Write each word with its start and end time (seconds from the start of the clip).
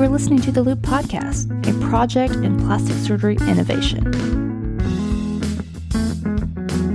You 0.00 0.06
are 0.06 0.08
listening 0.08 0.40
to 0.40 0.50
the 0.50 0.62
Loupe 0.62 0.80
Podcast, 0.80 1.50
a 1.68 1.90
project 1.90 2.36
in 2.36 2.58
plastic 2.58 2.96
surgery 2.96 3.36
innovation. 3.42 4.02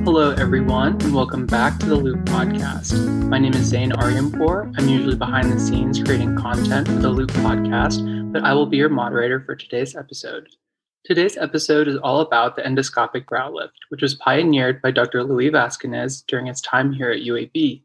Hello, 0.03 0.31
everyone, 0.31 0.93
and 1.03 1.13
welcome 1.13 1.45
back 1.45 1.77
to 1.81 1.85
the 1.85 1.97
Loupe 1.97 2.25
Podcast. 2.25 2.97
My 3.29 3.37
name 3.37 3.53
is 3.53 3.67
Zain 3.67 3.91
Aryanpour. 3.91 4.73
I'm 4.79 4.89
usually 4.89 5.15
behind 5.15 5.51
the 5.51 5.59
scenes 5.59 6.01
creating 6.01 6.35
content 6.35 6.87
for 6.87 6.95
the 6.95 7.11
Loupe 7.11 7.29
Podcast, 7.29 8.33
but 8.33 8.43
I 8.43 8.53
will 8.55 8.65
be 8.65 8.77
your 8.77 8.89
moderator 8.89 9.39
for 9.39 9.55
today's 9.55 9.95
episode. 9.95 10.47
Today's 11.03 11.37
episode 11.37 11.87
is 11.87 11.97
all 11.97 12.21
about 12.21 12.55
the 12.55 12.63
endoscopic 12.63 13.27
brow 13.27 13.51
lift, 13.51 13.77
which 13.89 14.01
was 14.01 14.15
pioneered 14.15 14.81
by 14.81 14.89
Dr. 14.89 15.23
Louis 15.23 15.51
Vasconez 15.51 16.23
during 16.27 16.47
his 16.47 16.59
time 16.59 16.91
here 16.91 17.11
at 17.11 17.21
UAB. 17.21 17.83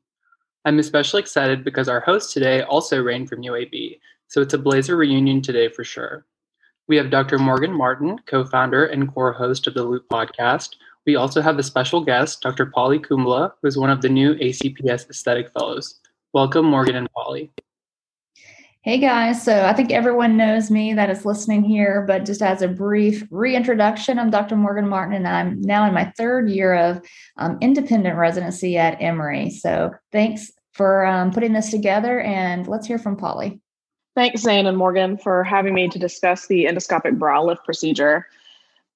I'm 0.64 0.78
especially 0.78 1.20
excited 1.20 1.62
because 1.62 1.90
our 1.90 2.00
host 2.00 2.32
today 2.32 2.62
also 2.62 3.02
reigned 3.02 3.28
from 3.28 3.42
UAB, 3.42 3.98
so 4.30 4.40
it's 4.40 4.54
a 4.54 4.58
Blazer 4.58 4.96
reunion 4.96 5.42
today 5.42 5.68
for 5.68 5.82
sure. 5.82 6.24
We 6.86 6.96
have 6.96 7.10
Dr. 7.10 7.36
Morgan 7.36 7.72
Martin, 7.72 8.16
co 8.26 8.44
founder 8.44 8.86
and 8.86 9.12
core 9.12 9.32
host 9.32 9.66
of 9.66 9.74
the 9.74 9.82
Loupe 9.82 10.08
podcast. 10.08 10.76
We 11.04 11.16
also 11.16 11.42
have 11.42 11.58
a 11.58 11.64
special 11.64 12.04
guest, 12.04 12.40
Dr. 12.40 12.66
Polly 12.66 13.00
Kumbla, 13.00 13.52
who 13.60 13.68
is 13.68 13.76
one 13.76 13.90
of 13.90 14.02
the 14.02 14.08
new 14.08 14.34
ACPS 14.34 15.10
Aesthetic 15.10 15.52
Fellows. 15.52 15.98
Welcome, 16.32 16.66
Morgan 16.66 16.94
and 16.94 17.10
Polly. 17.12 17.50
Hey 18.82 18.98
guys, 18.98 19.42
so 19.44 19.64
I 19.64 19.72
think 19.72 19.90
everyone 19.90 20.36
knows 20.36 20.70
me 20.70 20.94
that 20.94 21.10
is 21.10 21.26
listening 21.26 21.64
here, 21.64 22.04
but 22.06 22.24
just 22.24 22.40
as 22.40 22.62
a 22.62 22.68
brief 22.68 23.26
reintroduction, 23.30 24.18
I'm 24.18 24.30
Dr. 24.30 24.56
Morgan 24.56 24.88
Martin, 24.88 25.16
and 25.16 25.26
I'm 25.26 25.60
now 25.60 25.86
in 25.88 25.92
my 25.92 26.12
third 26.16 26.48
year 26.48 26.74
of 26.74 27.04
um, 27.36 27.58
independent 27.60 28.16
residency 28.16 28.78
at 28.78 29.02
Emory. 29.02 29.50
So 29.50 29.90
thanks 30.12 30.52
for 30.72 31.04
um, 31.04 31.32
putting 31.32 31.52
this 31.52 31.70
together, 31.70 32.20
and 32.20 32.68
let's 32.68 32.86
hear 32.86 32.98
from 32.98 33.16
Polly. 33.16 33.60
Thanks, 34.16 34.42
Zain 34.42 34.66
and 34.66 34.76
Morgan, 34.76 35.16
for 35.16 35.44
having 35.44 35.72
me 35.72 35.88
to 35.88 35.98
discuss 35.98 36.46
the 36.46 36.64
endoscopic 36.64 37.18
brow 37.18 37.44
lift 37.44 37.64
procedure. 37.64 38.26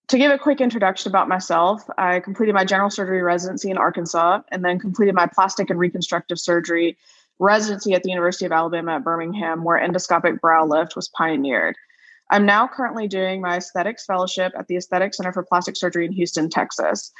To 0.08 0.18
give 0.18 0.32
a 0.32 0.38
quick 0.38 0.60
introduction 0.60 1.10
about 1.10 1.28
myself, 1.28 1.88
I 1.96 2.20
completed 2.20 2.54
my 2.54 2.64
general 2.64 2.90
surgery 2.90 3.22
residency 3.22 3.70
in 3.70 3.78
Arkansas 3.78 4.40
and 4.50 4.64
then 4.64 4.78
completed 4.78 5.14
my 5.14 5.26
plastic 5.26 5.70
and 5.70 5.78
reconstructive 5.78 6.38
surgery 6.38 6.98
residency 7.38 7.94
at 7.94 8.02
the 8.02 8.10
University 8.10 8.44
of 8.44 8.52
Alabama 8.52 8.96
at 8.96 9.04
Birmingham, 9.04 9.64
where 9.64 9.78
endoscopic 9.80 10.40
brow 10.40 10.66
lift 10.66 10.96
was 10.96 11.08
pioneered. 11.08 11.76
I'm 12.30 12.44
now 12.44 12.66
currently 12.68 13.06
doing 13.06 13.40
my 13.40 13.56
aesthetics 13.56 14.04
fellowship 14.04 14.52
at 14.58 14.66
the 14.66 14.76
Aesthetic 14.76 15.14
Center 15.14 15.32
for 15.32 15.42
Plastic 15.42 15.76
Surgery 15.76 16.06
in 16.06 16.12
Houston, 16.12 16.50
Texas. 16.50 17.12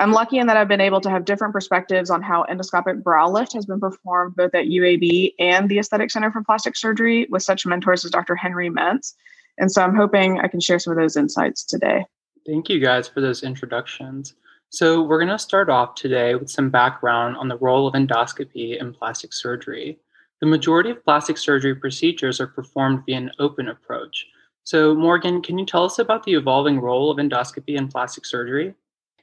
I'm 0.00 0.12
lucky 0.12 0.38
in 0.38 0.46
that 0.46 0.56
I've 0.56 0.66
been 0.66 0.80
able 0.80 1.02
to 1.02 1.10
have 1.10 1.26
different 1.26 1.52
perspectives 1.52 2.08
on 2.08 2.22
how 2.22 2.46
endoscopic 2.50 3.02
brow 3.02 3.28
lift 3.28 3.52
has 3.52 3.66
been 3.66 3.80
performed 3.80 4.34
both 4.34 4.54
at 4.54 4.64
UAB 4.64 5.34
and 5.38 5.68
the 5.68 5.78
Aesthetic 5.78 6.10
Center 6.10 6.32
for 6.32 6.42
Plastic 6.42 6.74
Surgery 6.74 7.26
with 7.28 7.42
such 7.42 7.66
mentors 7.66 8.02
as 8.02 8.10
Dr. 8.10 8.34
Henry 8.34 8.70
Mentz. 8.70 9.12
And 9.58 9.70
so 9.70 9.82
I'm 9.82 9.94
hoping 9.94 10.40
I 10.40 10.48
can 10.48 10.58
share 10.58 10.78
some 10.78 10.92
of 10.92 10.98
those 10.98 11.18
insights 11.18 11.64
today. 11.64 12.06
Thank 12.46 12.70
you 12.70 12.80
guys 12.80 13.08
for 13.08 13.20
those 13.20 13.42
introductions. 13.42 14.34
So, 14.70 15.02
we're 15.02 15.18
going 15.18 15.28
to 15.28 15.38
start 15.38 15.68
off 15.68 15.96
today 15.96 16.36
with 16.36 16.48
some 16.48 16.70
background 16.70 17.36
on 17.36 17.48
the 17.48 17.58
role 17.58 17.88
of 17.88 17.94
endoscopy 17.94 18.80
in 18.80 18.94
plastic 18.94 19.34
surgery. 19.34 19.98
The 20.40 20.46
majority 20.46 20.90
of 20.90 21.04
plastic 21.04 21.36
surgery 21.36 21.74
procedures 21.74 22.40
are 22.40 22.46
performed 22.46 23.02
via 23.04 23.16
an 23.16 23.32
open 23.40 23.68
approach. 23.68 24.26
So, 24.62 24.94
Morgan, 24.94 25.42
can 25.42 25.58
you 25.58 25.66
tell 25.66 25.84
us 25.84 25.98
about 25.98 26.22
the 26.22 26.34
evolving 26.34 26.80
role 26.80 27.10
of 27.10 27.18
endoscopy 27.18 27.76
in 27.76 27.88
plastic 27.88 28.24
surgery? 28.24 28.74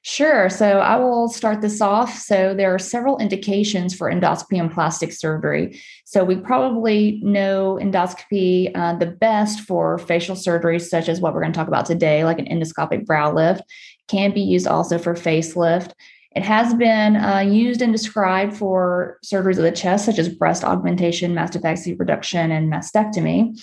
Sure. 0.03 0.50
So 0.50 0.80
I 0.80 0.95
will 0.95 1.28
start 1.28 1.62
this 1.62 1.81
off. 1.81 2.17
So 2.17 2.53
there 2.53 2.73
are 2.73 2.80
several 2.80 3.17
indications 3.17 3.94
for 3.94 4.09
endoscopy 4.12 4.59
and 4.59 4.72
plastic 4.72 5.12
surgery. 5.12 5.81
So 6.06 6.23
we 6.23 6.38
probably 6.38 7.20
know 7.23 7.78
endoscopy 7.81 8.72
uh, 8.73 8.95
the 8.95 9.08
best 9.08 9.62
for 9.62 9.98
facial 9.98 10.36
surgeries, 10.36 10.88
such 10.88 11.10
as 11.10 11.20
what 11.20 11.33
we're 11.33 11.42
going 11.42 11.52
to 11.52 11.58
talk 11.58 11.67
about 11.67 11.86
today, 11.86 12.23
like 12.23 12.39
an 12.39 12.45
endoscopic 12.45 13.05
brow 13.05 13.33
lift. 13.33 13.64
Can 14.08 14.33
be 14.33 14.42
used 14.42 14.67
also 14.67 14.98
for 14.98 15.14
facelift. 15.14 15.92
It 16.33 16.43
has 16.43 16.73
been 16.76 17.17
uh, 17.17 17.39
used 17.39 17.82
and 17.82 17.92
described 17.92 18.55
for 18.55 19.17
surgeries 19.26 19.58
of 19.58 19.64
the 19.64 19.72
chest, 19.72 20.05
such 20.05 20.20
as 20.20 20.30
breast 20.30 20.64
augmentation, 20.64 21.33
mastopexy 21.33 21.99
reduction, 21.99 22.52
and 22.52 22.72
mastectomy. 22.72 23.60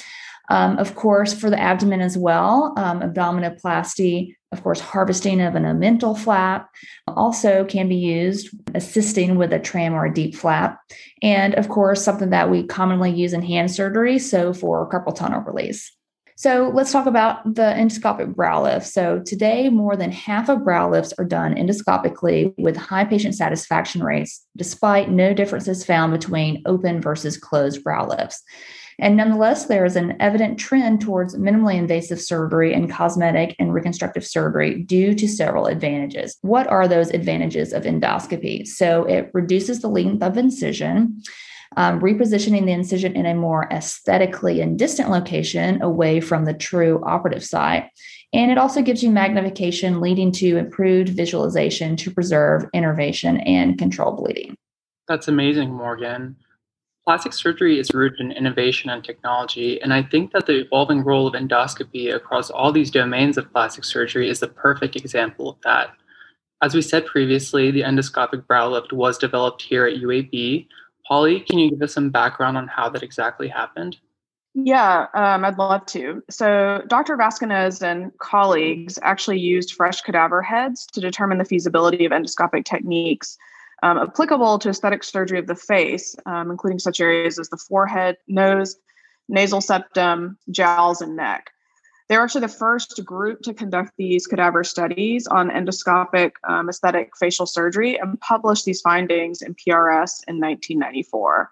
Um, 0.50 0.76
of 0.78 0.94
course, 0.94 1.32
for 1.32 1.48
the 1.48 1.58
abdomen 1.58 2.02
as 2.02 2.18
well, 2.18 2.74
um, 2.76 3.00
abdominoplasty, 3.00 4.34
of 4.54 4.62
course, 4.62 4.80
harvesting 4.80 5.40
of 5.40 5.56
an 5.56 5.64
omental 5.64 6.16
flap 6.16 6.70
also 7.08 7.64
can 7.64 7.88
be 7.88 7.96
used, 7.96 8.48
assisting 8.74 9.36
with 9.36 9.52
a 9.52 9.58
tram 9.58 9.92
or 9.92 10.06
a 10.06 10.14
DIEP 10.14 10.36
flap. 10.36 10.78
And 11.22 11.54
of 11.56 11.68
course, 11.68 12.02
something 12.02 12.30
that 12.30 12.50
we 12.50 12.62
commonly 12.62 13.10
use 13.10 13.32
in 13.32 13.42
hand 13.42 13.70
surgery, 13.70 14.18
so 14.18 14.54
for 14.54 14.88
carpal 14.88 15.14
tunnel 15.14 15.40
release. 15.40 15.90
So 16.36 16.70
let's 16.74 16.90
talk 16.90 17.06
about 17.06 17.44
the 17.54 17.62
endoscopic 17.62 18.34
brow 18.34 18.62
lift. 18.62 18.86
So 18.86 19.22
today, 19.24 19.68
more 19.68 19.96
than 19.96 20.10
half 20.10 20.48
of 20.48 20.64
brow 20.64 20.90
lifts 20.90 21.12
are 21.18 21.24
done 21.24 21.54
endoscopically 21.54 22.54
with 22.58 22.76
high 22.76 23.04
patient 23.04 23.34
satisfaction 23.34 24.02
rates, 24.02 24.44
despite 24.56 25.10
no 25.10 25.32
differences 25.32 25.84
found 25.84 26.12
between 26.12 26.62
open 26.66 27.00
versus 27.00 27.36
closed 27.36 27.84
brow 27.84 28.08
lifts. 28.08 28.42
And 28.98 29.16
nonetheless, 29.16 29.66
there 29.66 29.84
is 29.84 29.96
an 29.96 30.16
evident 30.20 30.58
trend 30.58 31.00
towards 31.00 31.36
minimally 31.36 31.76
invasive 31.76 32.20
surgery 32.20 32.72
and 32.72 32.90
cosmetic 32.90 33.56
and 33.58 33.74
reconstructive 33.74 34.26
surgery 34.26 34.82
due 34.82 35.14
to 35.14 35.28
several 35.28 35.66
advantages. 35.66 36.36
What 36.42 36.66
are 36.68 36.86
those 36.86 37.10
advantages 37.10 37.72
of 37.72 37.84
endoscopy? 37.84 38.66
So 38.66 39.04
it 39.04 39.30
reduces 39.34 39.80
the 39.80 39.88
length 39.88 40.22
of 40.22 40.36
incision. 40.36 41.22
Um, 41.76 41.98
repositioning 41.98 42.66
the 42.66 42.72
incision 42.72 43.16
in 43.16 43.26
a 43.26 43.34
more 43.34 43.68
aesthetically 43.72 44.60
and 44.60 44.78
distant 44.78 45.10
location 45.10 45.82
away 45.82 46.20
from 46.20 46.44
the 46.44 46.54
true 46.54 47.02
operative 47.04 47.44
site. 47.44 47.90
And 48.32 48.52
it 48.52 48.58
also 48.58 48.80
gives 48.80 49.02
you 49.02 49.10
magnification, 49.10 50.00
leading 50.00 50.30
to 50.32 50.56
improved 50.56 51.08
visualization 51.08 51.96
to 51.96 52.12
preserve 52.12 52.66
innervation 52.72 53.38
and 53.38 53.76
control 53.76 54.12
bleeding. 54.12 54.56
That's 55.08 55.26
amazing, 55.26 55.72
Morgan. 55.72 56.36
Plastic 57.06 57.34
surgery 57.34 57.78
is 57.78 57.92
rooted 57.92 58.20
in 58.20 58.32
innovation 58.32 58.88
and 58.88 59.04
technology, 59.04 59.80
and 59.82 59.92
I 59.92 60.02
think 60.02 60.32
that 60.32 60.46
the 60.46 60.60
evolving 60.60 61.04
role 61.04 61.26
of 61.26 61.34
endoscopy 61.34 62.14
across 62.14 62.48
all 62.48 62.72
these 62.72 62.90
domains 62.90 63.36
of 63.36 63.52
plastic 63.52 63.84
surgery 63.84 64.30
is 64.30 64.40
the 64.40 64.48
perfect 64.48 64.96
example 64.96 65.50
of 65.50 65.56
that. 65.64 65.90
As 66.62 66.74
we 66.74 66.80
said 66.80 67.04
previously, 67.04 67.70
the 67.70 67.82
endoscopic 67.82 68.46
brow 68.46 68.70
lift 68.70 68.94
was 68.94 69.18
developed 69.18 69.60
here 69.60 69.84
at 69.86 69.98
UAB. 69.98 70.66
Polly, 71.06 71.40
can 71.40 71.58
you 71.58 71.68
give 71.68 71.82
us 71.82 71.92
some 71.92 72.08
background 72.08 72.56
on 72.56 72.68
how 72.68 72.88
that 72.88 73.02
exactly 73.02 73.48
happened? 73.48 73.98
Yeah, 74.54 75.08
um, 75.12 75.44
I'd 75.44 75.58
love 75.58 75.84
to. 75.86 76.22
So, 76.30 76.80
Dr. 76.86 77.18
Vasconez 77.18 77.82
and 77.82 78.16
colleagues 78.18 78.98
actually 79.02 79.40
used 79.40 79.74
fresh 79.74 80.00
cadaver 80.00 80.40
heads 80.40 80.86
to 80.86 81.02
determine 81.02 81.36
the 81.36 81.44
feasibility 81.44 82.06
of 82.06 82.12
endoscopic 82.12 82.64
techniques 82.64 83.36
um, 83.84 83.98
applicable 83.98 84.58
to 84.60 84.70
aesthetic 84.70 85.04
surgery 85.04 85.38
of 85.38 85.46
the 85.46 85.54
face, 85.54 86.16
um, 86.24 86.50
including 86.50 86.78
such 86.78 87.00
areas 87.00 87.38
as 87.38 87.50
the 87.50 87.58
forehead, 87.58 88.16
nose, 88.26 88.76
nasal 89.28 89.60
septum, 89.60 90.38
jowls, 90.50 91.02
and 91.02 91.14
neck. 91.14 91.50
They 92.08 92.16
were 92.16 92.24
actually 92.24 92.42
the 92.42 92.48
first 92.48 93.04
group 93.04 93.42
to 93.42 93.52
conduct 93.52 93.92
these 93.98 94.26
cadaver 94.26 94.64
studies 94.64 95.26
on 95.26 95.50
endoscopic 95.50 96.32
um, 96.48 96.70
aesthetic 96.70 97.10
facial 97.18 97.44
surgery 97.44 97.98
and 98.00 98.18
published 98.20 98.64
these 98.64 98.80
findings 98.80 99.42
in 99.42 99.54
PRS 99.54 100.24
in 100.28 100.40
1994. 100.40 101.50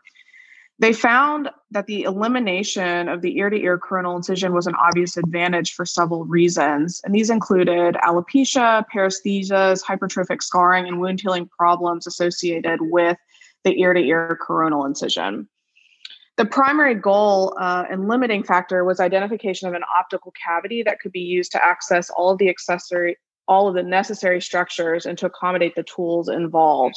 They 0.83 0.93
found 0.93 1.49
that 1.71 1.87
the 1.87 2.03
elimination 2.03 3.09
of 3.09 3.23
the 3.23 3.39
ear 3.39 3.51
to 3.51 3.57
ear 3.57 3.79
coronal 3.79 4.17
incision 4.17 4.53
was 4.53 4.67
an 4.67 4.75
obvious 4.75 5.17
advantage 5.17 5.75
for 5.75 5.87
several 5.87 6.25
reasons. 6.25 7.01
And 7.05 7.15
these 7.15 7.31
included 7.31 7.95
alopecia, 8.03 8.85
paresthesias, 8.93 9.85
hypertrophic 9.85 10.43
scarring, 10.43 10.89
and 10.89 11.01
wound 11.01 11.21
healing 11.21 11.49
problems 11.57 12.09
associated 12.09 12.81
with 12.81 13.17
the 13.63 13.81
ear 13.81 13.95
to 13.95 14.01
ear 14.01 14.37
coronal 14.45 14.85
incision. 14.85 15.49
The 16.37 16.47
primary 16.47 16.97
goal 16.97 17.57
uh, 17.61 17.85
and 17.89 18.09
limiting 18.09 18.43
factor 18.43 18.85
was 18.85 18.99
identification 18.99 19.69
of 19.69 19.75
an 19.75 19.85
optical 19.97 20.35
cavity 20.45 20.83
that 20.83 20.99
could 20.99 21.13
be 21.13 21.21
used 21.21 21.53
to 21.53 21.65
access 21.65 22.11
all 22.11 22.31
of 22.31 22.39
the 22.39 22.49
accessory, 22.49 23.19
all 23.47 23.69
of 23.69 23.77
the 23.77 23.85
necessary 23.85 24.41
structures 24.41 25.07
and 25.07 25.17
to 25.19 25.27
accommodate 25.27 25.77
the 25.77 25.85
tools 25.85 26.29
involved. 26.29 26.97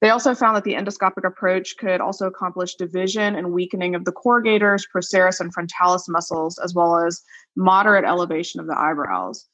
They 0.00 0.10
also 0.10 0.34
found 0.34 0.56
that 0.56 0.64
the 0.64 0.74
endoscopic 0.74 1.26
approach 1.26 1.76
could 1.78 2.00
also 2.00 2.26
accomplish 2.26 2.74
division 2.74 3.34
and 3.34 3.52
weakening 3.52 3.94
of 3.94 4.04
the 4.04 4.12
corrugators, 4.12 4.82
procerus, 4.88 5.40
and 5.40 5.52
frontalis 5.52 6.08
muscles, 6.08 6.58
as 6.58 6.74
well 6.74 6.98
as 6.98 7.22
moderate 7.56 8.04
elevation 8.04 8.60
of 8.60 8.66
the 8.66 8.78
eyebrows. 8.78 9.46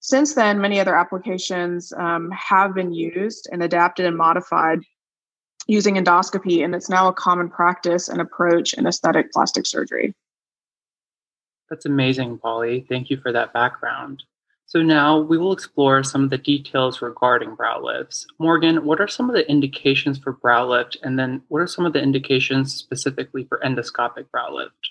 Since 0.00 0.34
then, 0.34 0.60
many 0.60 0.78
other 0.78 0.94
applications 0.94 1.92
um, 1.94 2.30
have 2.30 2.74
been 2.74 2.92
used 2.92 3.48
and 3.50 3.62
adapted 3.62 4.04
and 4.04 4.16
modified 4.16 4.80
using 5.66 5.96
endoscopy, 5.96 6.62
and 6.62 6.74
it's 6.74 6.90
now 6.90 7.08
a 7.08 7.12
common 7.14 7.48
practice 7.48 8.08
and 8.08 8.20
approach 8.20 8.74
in 8.74 8.86
aesthetic 8.86 9.32
plastic 9.32 9.66
surgery. 9.66 10.14
That's 11.70 11.86
amazing, 11.86 12.38
Polly. 12.38 12.86
Thank 12.88 13.10
you 13.10 13.16
for 13.16 13.32
that 13.32 13.52
background. 13.52 14.22
So 14.76 14.82
now 14.82 15.18
we 15.18 15.38
will 15.38 15.54
explore 15.54 16.02
some 16.02 16.24
of 16.24 16.28
the 16.28 16.36
details 16.36 17.00
regarding 17.00 17.54
brow 17.54 17.82
lifts. 17.82 18.26
Morgan, 18.38 18.84
what 18.84 19.00
are 19.00 19.08
some 19.08 19.30
of 19.30 19.34
the 19.34 19.50
indications 19.50 20.18
for 20.18 20.32
brow 20.32 20.68
lift? 20.68 20.98
And 21.02 21.18
then 21.18 21.40
what 21.48 21.62
are 21.62 21.66
some 21.66 21.86
of 21.86 21.94
the 21.94 22.02
indications 22.02 22.74
specifically 22.74 23.44
for 23.44 23.58
endoscopic 23.64 24.30
brow 24.30 24.52
lift? 24.52 24.90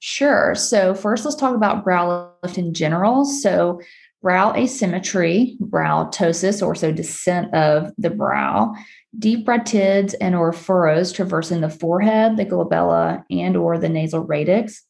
Sure. 0.00 0.54
So, 0.54 0.92
first, 0.92 1.24
let's 1.24 1.34
talk 1.34 1.54
about 1.54 1.82
brow 1.82 2.30
lift 2.42 2.58
in 2.58 2.74
general. 2.74 3.24
So, 3.24 3.80
brow 4.20 4.52
asymmetry, 4.52 5.56
brow 5.60 6.10
ptosis, 6.12 6.60
or 6.60 6.74
so 6.74 6.92
descent 6.92 7.54
of 7.54 7.90
the 7.96 8.10
brow, 8.10 8.74
deep 9.18 9.46
rhytids 9.46 10.14
and 10.20 10.34
or 10.34 10.52
furrows 10.52 11.10
traversing 11.10 11.62
the 11.62 11.70
forehead, 11.70 12.36
the 12.36 12.44
glabella, 12.44 13.24
and 13.30 13.56
or 13.56 13.78
the 13.78 13.88
nasal 13.88 14.20
radix, 14.20 14.82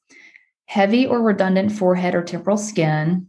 heavy 0.66 1.06
or 1.06 1.22
redundant 1.22 1.70
forehead 1.70 2.16
or 2.16 2.25
temporal 2.25 2.56
skin, 2.56 3.27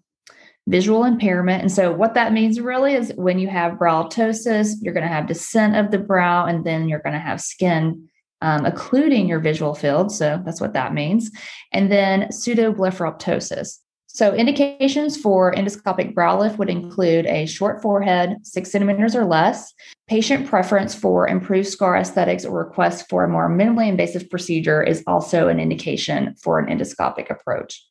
visual 0.70 1.04
impairment. 1.04 1.62
And 1.62 1.72
so, 1.72 1.92
what 1.92 2.14
that 2.14 2.32
means 2.32 2.60
really 2.60 2.94
is 2.94 3.12
when 3.16 3.40
you 3.40 3.48
have 3.48 3.80
brow 3.80 4.04
ptosis, 4.04 4.76
you're 4.82 4.94
going 4.94 5.08
to 5.08 5.14
have 5.14 5.28
descent 5.28 5.76
of 5.76 5.92
the 5.92 5.98
brow, 5.98 6.46
and 6.46 6.66
then 6.66 6.88
you're 6.88 7.00
going 7.00 7.14
to 7.14 7.20
have 7.20 7.42
skin 7.42 8.10
um, 8.42 8.66
occluding 8.66 9.28
your 9.28 9.40
visual 9.40 9.76
field. 9.76 10.12
So 10.12 10.42
that's 10.46 10.62
what 10.62 10.74
that 10.74 10.94
means. 10.94 11.30
And 11.74 11.92
then 11.92 12.30
pseudoblepharoptosis. 12.30 13.80
So 14.08 14.34
indications 14.34 15.18
for 15.18 15.54
endoscopic 15.54 16.16
brow 16.16 16.40
lift 16.40 16.58
would 16.58 16.70
include 16.70 17.28
a 17.28 17.46
short 17.46 17.82
forehead, 17.82 18.38
six 18.44 18.72
centimeters 18.72 19.16
or 19.16 19.24
less, 19.24 19.72
patient 20.08 20.48
preference 20.48 20.96
for 20.96 21.28
improved 21.28 21.68
scar 21.68 21.96
aesthetics 21.96 22.44
or 22.44 22.58
request 22.58 23.08
for 23.08 23.24
a 23.24 23.30
more 23.30 23.50
minimally 23.50 23.88
invasive 23.88 24.30
procedure 24.30 24.82
is 24.82 25.04
also 25.06 25.48
an 25.48 25.60
indication 25.60 26.36
for 26.42 26.60
an 26.60 26.76
endoscopic 26.76 27.30
approach. 27.30 27.86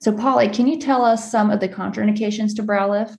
So 0.00 0.12
Polly, 0.12 0.48
can 0.48 0.66
you 0.66 0.78
tell 0.78 1.04
us 1.04 1.30
some 1.30 1.50
of 1.50 1.60
the 1.60 1.68
contraindications 1.68 2.54
to 2.56 2.62
brow 2.62 2.90
lift? 2.90 3.16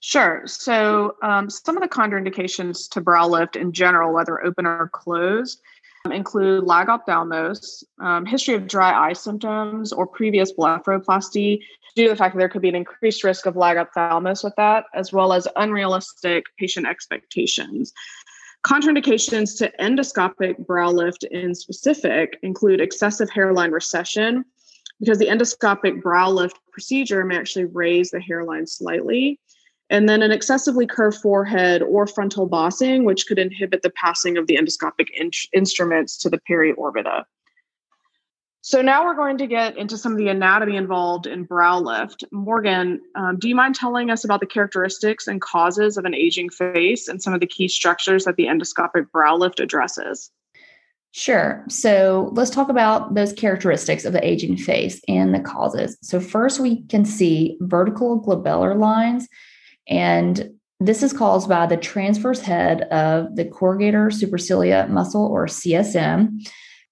Sure. 0.00 0.42
So, 0.46 1.14
um, 1.22 1.48
some 1.48 1.76
of 1.76 1.82
the 1.82 1.88
contraindications 1.88 2.88
to 2.90 3.00
brow 3.00 3.28
lift 3.28 3.54
in 3.54 3.72
general, 3.72 4.12
whether 4.12 4.44
open 4.44 4.66
or 4.66 4.90
closed, 4.92 5.60
um, 6.04 6.10
include 6.10 6.64
lag 6.64 6.88
ophthalmos, 6.88 7.84
um, 8.00 8.26
history 8.26 8.54
of 8.54 8.66
dry 8.66 8.92
eye 8.92 9.12
symptoms, 9.12 9.92
or 9.92 10.04
previous 10.04 10.52
blepharoplasty, 10.52 11.60
due 11.94 12.04
to 12.04 12.10
the 12.10 12.16
fact 12.16 12.34
that 12.34 12.40
there 12.40 12.48
could 12.48 12.62
be 12.62 12.68
an 12.68 12.74
increased 12.74 13.22
risk 13.22 13.46
of 13.46 13.54
lag 13.54 13.76
ophthalmos 13.76 14.42
with 14.42 14.54
that, 14.56 14.86
as 14.92 15.12
well 15.12 15.32
as 15.32 15.46
unrealistic 15.54 16.46
patient 16.58 16.86
expectations. 16.86 17.92
Contraindications 18.66 19.56
to 19.58 19.72
endoscopic 19.80 20.56
brow 20.66 20.90
lift 20.90 21.24
in 21.24 21.54
specific 21.54 22.38
include 22.42 22.80
excessive 22.80 23.30
hairline 23.30 23.70
recession, 23.70 24.44
because 25.02 25.18
the 25.18 25.26
endoscopic 25.26 26.00
brow 26.00 26.30
lift 26.30 26.60
procedure 26.70 27.24
may 27.24 27.36
actually 27.36 27.64
raise 27.64 28.12
the 28.12 28.20
hairline 28.20 28.68
slightly 28.68 29.40
and 29.90 30.08
then 30.08 30.22
an 30.22 30.30
excessively 30.30 30.86
curved 30.86 31.18
forehead 31.18 31.82
or 31.82 32.06
frontal 32.06 32.46
bossing, 32.46 33.04
which 33.04 33.26
could 33.26 33.38
inhibit 33.38 33.82
the 33.82 33.90
passing 33.90 34.36
of 34.36 34.46
the 34.46 34.56
endoscopic 34.56 35.08
in- 35.14 35.32
instruments 35.52 36.16
to 36.18 36.30
the 36.30 36.40
periorbita. 36.48 37.24
So 38.60 38.80
now 38.80 39.04
we're 39.04 39.16
going 39.16 39.38
to 39.38 39.48
get 39.48 39.76
into 39.76 39.98
some 39.98 40.12
of 40.12 40.18
the 40.18 40.28
anatomy 40.28 40.76
involved 40.76 41.26
in 41.26 41.42
brow 41.42 41.80
lift. 41.80 42.22
Morgan, 42.30 43.00
um, 43.16 43.40
do 43.40 43.48
you 43.48 43.56
mind 43.56 43.74
telling 43.74 44.08
us 44.08 44.22
about 44.22 44.38
the 44.38 44.46
characteristics 44.46 45.26
and 45.26 45.40
causes 45.40 45.96
of 45.96 46.04
an 46.04 46.14
aging 46.14 46.48
face 46.48 47.08
and 47.08 47.20
some 47.20 47.34
of 47.34 47.40
the 47.40 47.46
key 47.48 47.66
structures 47.66 48.24
that 48.24 48.36
the 48.36 48.46
endoscopic 48.46 49.10
brow 49.10 49.36
lift 49.36 49.58
addresses? 49.58 50.30
Sure. 51.12 51.64
So 51.68 52.30
let's 52.32 52.50
talk 52.50 52.70
about 52.70 53.14
those 53.14 53.34
characteristics 53.34 54.06
of 54.06 54.14
the 54.14 54.26
aging 54.26 54.56
face 54.56 55.00
and 55.08 55.34
the 55.34 55.40
causes. 55.40 55.98
So, 56.02 56.20
first, 56.20 56.58
we 56.58 56.82
can 56.86 57.04
see 57.04 57.58
vertical 57.60 58.22
glabellar 58.22 58.78
lines 58.78 59.28
and 59.88 60.50
this 60.80 61.02
is 61.02 61.12
caused 61.12 61.48
by 61.48 61.66
the 61.66 61.76
transverse 61.76 62.40
head 62.40 62.82
of 62.82 63.36
the 63.36 63.44
corrugator 63.44 64.10
supercilii 64.10 64.88
muscle 64.88 65.26
or 65.26 65.46
CSM. 65.46 66.40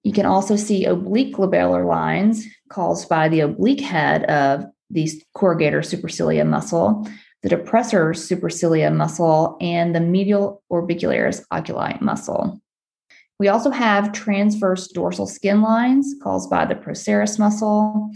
You 0.05 0.13
can 0.13 0.27
also 0.27 0.55
see 0.55 0.85
oblique 0.85 1.35
glabellar 1.35 1.85
lines 1.85 2.47
caused 2.69 3.09
by 3.09 3.29
the 3.29 3.41
oblique 3.41 3.81
head 3.81 4.25
of 4.25 4.65
the 4.91 5.11
corrugator 5.37 5.83
supercilii 5.83 6.47
muscle, 6.47 7.09
the 7.43 7.49
depressor 7.49 8.15
supercilii 8.15 8.95
muscle, 8.95 9.57
and 9.61 9.95
the 9.95 10.01
medial 10.01 10.63
orbicularis 10.71 11.43
oculi 11.51 11.97
muscle. 12.01 12.61
We 13.41 13.49
also 13.49 13.71
have 13.71 14.13
transverse 14.13 14.89
dorsal 14.89 15.27
skin 15.27 15.63
lines 15.63 16.15
caused 16.23 16.51
by 16.51 16.67
the 16.67 16.75
procerus 16.75 17.39
muscle. 17.39 18.13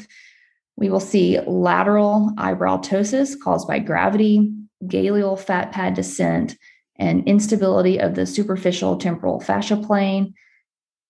We 0.77 0.91
will 0.91 1.01
see 1.01 1.41
lateral 1.47 2.31
eyebrow 2.37 2.83
ptosis 2.83 3.35
caused 3.43 3.67
by 3.67 3.79
gravity, 3.79 4.53
galeal 4.85 5.39
fat 5.41 5.73
pad 5.73 5.95
descent, 5.95 6.59
and 6.97 7.27
instability 7.27 7.99
of 7.99 8.17
the 8.17 8.27
superficial 8.27 8.99
temporal 8.99 9.41
fascia 9.41 9.79
plane. 9.79 10.35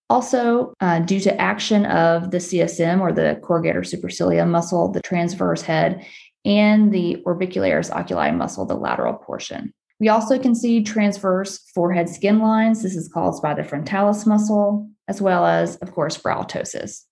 Also, 0.09 0.75
uh, 0.81 1.01
due 1.01 1.19
to 1.19 1.41
action 1.41 1.85
of 1.87 2.31
the 2.31 2.39
CSM 2.39 3.01
or 3.01 3.13
the 3.13 3.41
corrugator 3.43 3.83
supercilii 3.83 4.47
muscle, 4.49 4.93
the 4.93 5.03
transverse 5.03 5.63
head, 5.63 6.07
and 6.45 6.95
the 6.95 7.17
orbicularis 7.27 7.91
oculi 7.91 8.31
muscle, 8.31 8.65
the 8.65 8.77
lateral 8.77 9.15
portion. 9.15 9.75
We 10.05 10.11
also 10.11 10.39
can 10.39 10.55
see 10.55 10.83
transverse 10.83 11.61
forehead 11.75 12.11
skin 12.11 12.41
lines. 12.41 12.83
This 12.83 12.95
is 12.95 13.09
caused 13.09 13.43
by 13.43 13.55
the 13.55 13.65
frontalis 13.65 14.27
muscle, 14.27 14.87
as 15.09 15.23
well 15.23 15.47
as, 15.47 15.77
of 15.77 15.93
course, 15.93 16.19
brow 16.19 16.43
ptosis. 16.43 17.05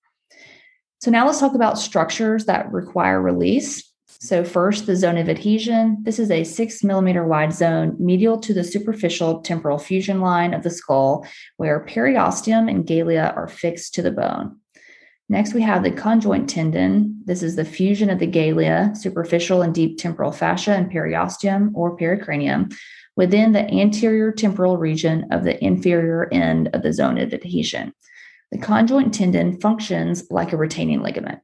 So 1.01 1.11
now 1.11 1.25
let's 1.25 1.41
talk 1.41 1.55
about 1.55 1.79
structures 1.79 2.45
that 2.45 2.71
require 2.71 3.23
release. 3.23 3.91
So, 4.09 4.45
first, 4.45 4.85
the 4.85 4.95
zone 4.95 5.17
of 5.17 5.31
adhesion. 5.31 6.03
This 6.03 6.19
is 6.19 6.31
a 6.31 6.45
six 6.45 6.85
millimeter 6.85 7.27
wide 7.27 7.55
zone 7.55 7.97
medial 7.99 8.39
to 8.41 8.53
the 8.53 8.63
superficial 8.63 9.41
temporal 9.41 9.79
fusion 9.79 10.21
line 10.21 10.53
of 10.53 10.63
the 10.63 10.69
skull, 10.69 11.27
where 11.57 11.87
periosteum 11.87 12.69
and 12.69 12.87
galea 12.87 13.35
are 13.35 13.49
fixed 13.49 13.95
to 13.95 14.03
the 14.03 14.13
bone. 14.13 14.61
Next, 15.33 15.55
we 15.55 15.63
have 15.63 15.83
the 15.83 15.91
conjoint 15.91 16.51
tendon. 16.51 17.23
This 17.25 17.43
is 17.43 17.57
the 17.57 17.65
fusion 17.65 18.11
of 18.11 18.19
the 18.19 18.27
galea, 18.27 18.95
superficial 18.95 19.63
and 19.63 19.75
deep 19.75 19.97
temporal 19.97 20.31
fascia, 20.31 20.73
and 20.73 20.93
periosteum 20.93 21.71
or 21.73 21.97
pericranium 21.97 22.77
within 23.17 23.53
the 23.53 23.67
anterior 23.71 24.31
temporal 24.31 24.77
region 24.77 25.27
of 25.31 25.45
the 25.45 25.57
inferior 25.65 26.29
end 26.33 26.69
of 26.75 26.83
the 26.83 26.93
zone 26.93 27.17
of 27.17 27.33
adhesion. 27.33 27.95
The 28.51 28.59
conjoint 28.59 29.15
tendon 29.15 29.59
functions 29.59 30.25
like 30.31 30.53
a 30.53 30.59
retaining 30.59 31.01
ligament. 31.01 31.41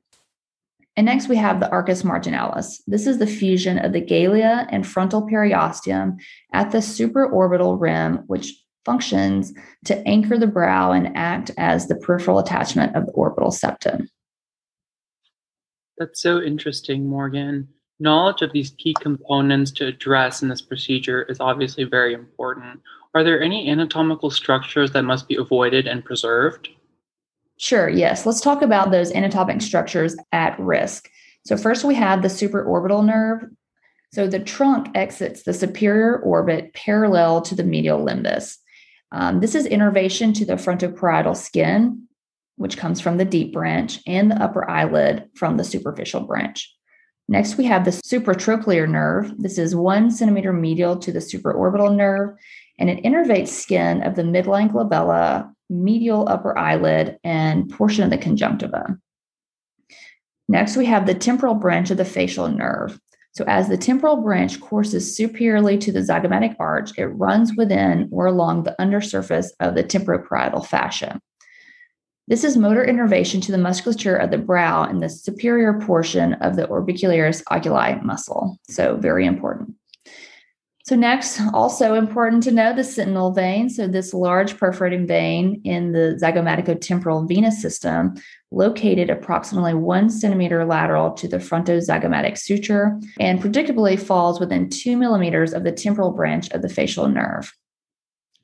And 0.94 1.06
next 1.06 1.28
we 1.28 1.36
have 1.36 1.58
the 1.58 1.70
arcus 1.70 2.02
marginalis. 2.02 2.82
This 2.86 3.06
is 3.06 3.16
the 3.16 3.26
fusion 3.26 3.78
of 3.78 3.94
the 3.94 4.02
galea 4.02 4.68
and 4.70 4.86
frontal 4.86 5.26
periosteum 5.26 6.18
at 6.52 6.72
the 6.72 6.78
supraorbital 6.78 7.80
rim, 7.80 8.24
which 8.26 8.52
functions 8.88 9.52
to 9.84 9.98
anchor 10.08 10.38
the 10.38 10.46
brow 10.46 10.92
and 10.92 11.14
act 11.14 11.50
as 11.58 11.88
the 11.88 11.94
peripheral 11.94 12.38
attachment 12.38 12.96
of 12.96 13.04
the 13.04 13.12
orbital 13.12 13.50
septum. 13.50 14.08
That's 15.98 16.22
so 16.22 16.40
interesting, 16.40 17.06
Morgan. 17.06 17.68
Knowledge 18.00 18.40
of 18.40 18.52
these 18.52 18.70
key 18.78 18.94
components 18.98 19.70
to 19.72 19.86
address 19.86 20.40
in 20.40 20.48
this 20.48 20.62
procedure 20.62 21.24
is 21.24 21.38
obviously 21.38 21.84
very 21.84 22.14
important. 22.14 22.80
Are 23.14 23.22
there 23.22 23.42
any 23.42 23.68
anatomical 23.68 24.30
structures 24.30 24.92
that 24.92 25.02
must 25.02 25.28
be 25.28 25.36
avoided 25.36 25.86
and 25.86 26.02
preserved? 26.02 26.70
Sure, 27.58 27.90
yes. 27.90 28.24
Let's 28.24 28.40
talk 28.40 28.62
about 28.62 28.90
those 28.90 29.12
anatomic 29.12 29.60
structures 29.60 30.16
at 30.32 30.58
risk. 30.58 31.10
So, 31.44 31.58
first 31.58 31.84
we 31.84 31.94
have 31.96 32.22
the 32.22 32.28
supraorbital 32.28 33.04
nerve. 33.04 33.44
So, 34.14 34.28
the 34.28 34.38
trunk 34.38 34.88
exits 34.94 35.42
the 35.42 35.52
superior 35.52 36.20
orbit 36.20 36.72
parallel 36.72 37.42
to 37.42 37.54
the 37.54 37.64
medial 37.64 38.02
limbus. 38.02 38.56
Um, 39.12 39.40
this 39.40 39.54
is 39.54 39.66
innervation 39.66 40.32
to 40.34 40.44
the 40.44 40.54
frontoparietal 40.54 41.36
skin, 41.36 42.06
which 42.56 42.76
comes 42.76 43.00
from 43.00 43.16
the 43.16 43.24
deep 43.24 43.52
branch, 43.52 44.00
and 44.06 44.30
the 44.30 44.42
upper 44.42 44.68
eyelid 44.68 45.28
from 45.34 45.56
the 45.56 45.64
superficial 45.64 46.22
branch. 46.22 46.74
Next, 47.28 47.56
we 47.56 47.64
have 47.64 47.84
the 47.84 47.90
supratrochlear 47.90 48.88
nerve. 48.88 49.32
This 49.38 49.58
is 49.58 49.76
one 49.76 50.10
centimeter 50.10 50.52
medial 50.52 50.96
to 50.98 51.12
the 51.12 51.18
supraorbital 51.18 51.94
nerve, 51.94 52.36
and 52.78 52.88
it 52.90 53.02
innervates 53.04 53.48
skin 53.48 54.02
of 54.02 54.14
the 54.16 54.22
midline 54.22 54.72
glabella 54.72 55.52
medial 55.70 56.28
upper 56.28 56.56
eyelid, 56.56 57.18
and 57.24 57.68
portion 57.70 58.04
of 58.04 58.10
the 58.10 58.18
conjunctiva. 58.18 58.98
Next, 60.48 60.76
we 60.76 60.86
have 60.86 61.06
the 61.06 61.14
temporal 61.14 61.54
branch 61.54 61.90
of 61.90 61.98
the 61.98 62.04
facial 62.04 62.48
nerve. 62.48 62.98
So, 63.32 63.44
as 63.46 63.68
the 63.68 63.76
temporal 63.76 64.16
branch 64.22 64.60
courses 64.60 65.14
superiorly 65.14 65.78
to 65.78 65.92
the 65.92 66.00
zygomatic 66.00 66.56
arch, 66.58 66.90
it 66.98 67.06
runs 67.06 67.54
within 67.56 68.08
or 68.10 68.26
along 68.26 68.64
the 68.64 68.74
undersurface 68.80 69.52
of 69.60 69.74
the 69.74 69.84
temporoparietal 69.84 70.66
fascia. 70.66 71.20
This 72.26 72.44
is 72.44 72.56
motor 72.56 72.84
innervation 72.84 73.40
to 73.42 73.52
the 73.52 73.58
musculature 73.58 74.16
of 74.16 74.30
the 74.30 74.38
brow 74.38 74.84
and 74.84 75.02
the 75.02 75.08
superior 75.08 75.80
portion 75.80 76.34
of 76.34 76.56
the 76.56 76.66
orbicularis 76.66 77.42
oculi 77.50 78.00
muscle. 78.02 78.58
So, 78.68 78.96
very 78.96 79.24
important. 79.24 79.74
So, 80.84 80.96
next, 80.96 81.40
also 81.52 81.94
important 81.94 82.42
to 82.44 82.50
know 82.50 82.74
the 82.74 82.82
sentinel 82.82 83.32
vein. 83.32 83.68
So, 83.68 83.86
this 83.86 84.14
large 84.14 84.56
perforating 84.56 85.06
vein 85.06 85.60
in 85.64 85.92
the 85.92 86.18
zygomaticotemporal 86.22 87.28
venous 87.28 87.60
system, 87.60 88.14
located 88.50 89.10
approximately 89.10 89.74
one 89.74 90.08
centimeter 90.08 90.64
lateral 90.64 91.12
to 91.12 91.28
the 91.28 91.38
frontozygomatic 91.38 92.38
suture, 92.38 92.98
and 93.20 93.40
predictably 93.40 93.98
falls 93.98 94.40
within 94.40 94.68
two 94.68 94.96
millimeters 94.96 95.52
of 95.52 95.64
the 95.64 95.72
temporal 95.72 96.12
branch 96.12 96.50
of 96.50 96.62
the 96.62 96.68
facial 96.68 97.08
nerve. 97.08 97.52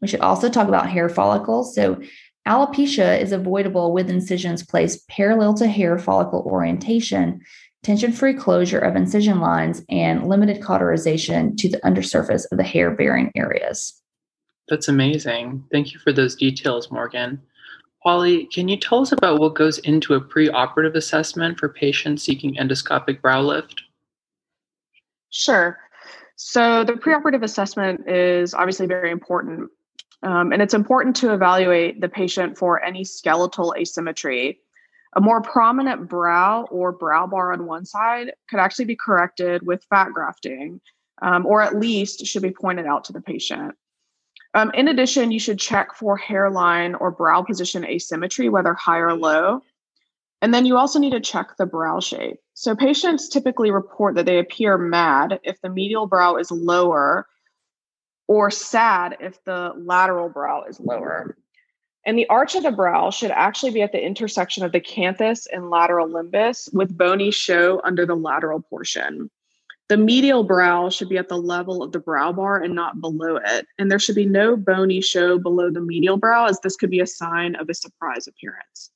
We 0.01 0.09
should 0.09 0.21
also 0.21 0.51
talk 0.51 0.69
about 0.69 0.91
hair 0.91 1.09
follicles. 1.09 1.75
So, 1.75 2.01
Alopecia 2.47 3.19
is 3.19 3.33
avoidable 3.33 3.95
with 3.95 4.11
incisions 4.11 4.63
placed 4.63 5.09
parallel 5.09 5.55
to 5.55 5.67
hair 5.67 5.99
follicle 5.99 6.43
orientation, 6.47 7.41
tension 7.83 8.13
free 8.13 8.35
closure 8.35 8.79
of 8.79 8.97
incision 8.97 9.41
lines, 9.41 9.83
and 9.89 10.29
limited 10.29 10.63
cauterization 10.63 11.57
to 11.57 11.71
the 11.71 11.85
undersurface 11.87 12.45
of 12.47 12.59
the 12.59 12.65
hair 12.65 12.91
bearing 12.91 13.33
areas. 13.35 13.99
That's 14.69 14.89
amazing. 14.89 15.65
Thank 15.73 15.95
you 15.95 16.01
for 16.01 16.13
those 16.13 16.37
details, 16.37 16.91
Morgan. 16.91 17.41
Polly, 18.05 18.45
can 18.47 18.69
you 18.69 18.77
tell 18.77 19.01
us 19.01 19.13
about 19.13 19.41
what 19.41 19.55
goes 19.55 19.79
into 19.79 20.13
a 20.13 20.21
preoperative 20.21 20.95
assessment 20.95 21.59
for 21.59 21.71
patients 21.71 22.23
seeking 22.23 22.55
endoscopic 22.57 23.23
brow 23.23 23.41
lift? 23.41 23.81
Sure. 25.31 25.79
So, 26.37 26.85
the 26.85 26.93
preoperative 26.93 27.43
assessment 27.43 28.09
is 28.09 28.53
obviously 28.53 28.87
very 28.87 29.11
important. 29.11 29.71
Um, 30.23 30.53
and 30.53 30.61
it's 30.61 30.75
important 30.75 31.17
to 31.17 31.33
evaluate 31.33 32.01
the 32.01 32.09
patient 32.09 32.59
for 32.59 32.83
any 32.83 33.05
skeletal 33.05 33.75
asymmetry. 33.79 34.61
A 35.17 35.21
more 35.21 35.41
prominent 35.41 36.09
brow 36.09 36.67
or 36.71 36.93
brow 36.93 37.27
bar 37.27 37.53
on 37.53 37.67
one 37.67 37.87
side 37.87 38.33
could 38.51 38.59
actually 38.59 38.87
be 38.87 38.97
corrected 38.97 39.67
with 39.67 39.85
fat 39.89 40.13
grafting, 40.13 40.81
um, 41.23 41.47
or 41.47 41.63
at 41.63 41.79
least 41.79 42.27
should 42.27 42.43
be 42.43 42.51
pointed 42.51 42.87
out 42.87 43.05
to 43.05 43.13
the 43.13 43.21
patient. 43.21 43.75
Um, 44.55 44.71
in 44.75 44.89
addition, 44.89 45.33
you 45.33 45.41
should 45.41 45.59
check 45.59 45.95
for 45.95 46.17
hairline 46.17 46.95
or 46.95 47.11
brow 47.11 47.43
position 47.43 47.85
asymmetry, 47.85 48.49
whether 48.49 48.73
high 48.75 48.99
or 48.99 49.15
low. 49.15 49.63
And 50.43 50.55
then 50.55 50.67
you 50.67 50.77
also 50.77 50.99
need 50.99 51.11
to 51.11 51.21
check 51.21 51.57
the 51.57 51.67
brow 51.67 52.01
shape. 52.01 52.39
So 52.55 52.77
patients 52.77 53.29
typically 53.29 53.71
report 53.71 54.15
that 54.15 54.27
they 54.27 54.39
appear 54.39 54.79
mad 54.79 55.41
if 55.43 55.61
the 55.61 55.71
medial 55.71 56.07
brow 56.07 56.37
is 56.37 56.51
lower 56.51 57.27
or 58.29 58.51
sad 58.51 59.17
if 59.21 59.43
the 59.45 59.73
lateral 59.77 60.29
brow 60.29 60.65
is 60.65 60.79
lower. 60.79 61.37
And 62.07 62.19
the 62.19 62.29
arch 62.29 62.55
of 62.55 62.63
the 62.63 62.71
brow 62.71 63.11
should 63.11 63.31
actually 63.31 63.73
be 63.73 63.83
at 63.83 63.93
the 63.93 64.05
intersection 64.05 64.63
of 64.65 64.73
the 64.73 64.81
canthus 64.81 65.47
and 65.51 65.71
lateral 65.71 66.09
limbus 66.09 66.73
with 66.75 66.97
bony 66.97 67.31
show 67.31 67.81
under 67.83 68.05
the 68.05 68.15
lateral 68.15 68.61
portion. 68.61 69.31
The 69.89 69.97
medial 69.99 70.45
brow 70.45 70.89
should 70.89 71.11
be 71.11 71.19
at 71.19 71.29
the 71.29 71.37
level 71.37 71.83
of 71.83 71.93
the 71.93 71.99
brow 71.99 72.33
bar 72.33 72.63
and 72.63 72.75
not 72.75 73.01
below 73.01 73.37
it. 73.37 73.67
And 73.79 73.91
there 73.91 73.99
should 73.99 74.15
be 74.15 74.25
no 74.25 74.57
bony 74.57 75.03
show 75.03 75.39
below 75.39 75.71
the 75.71 75.81
medial 75.81 76.17
brow, 76.17 76.47
as 76.47 76.59
this 76.61 76.77
could 76.77 76.91
be 76.91 77.01
a 77.01 77.07
sign 77.07 77.55
of 77.57 77.69
a 77.69 77.75
surprise 77.75 78.27
appearance. 78.27 78.91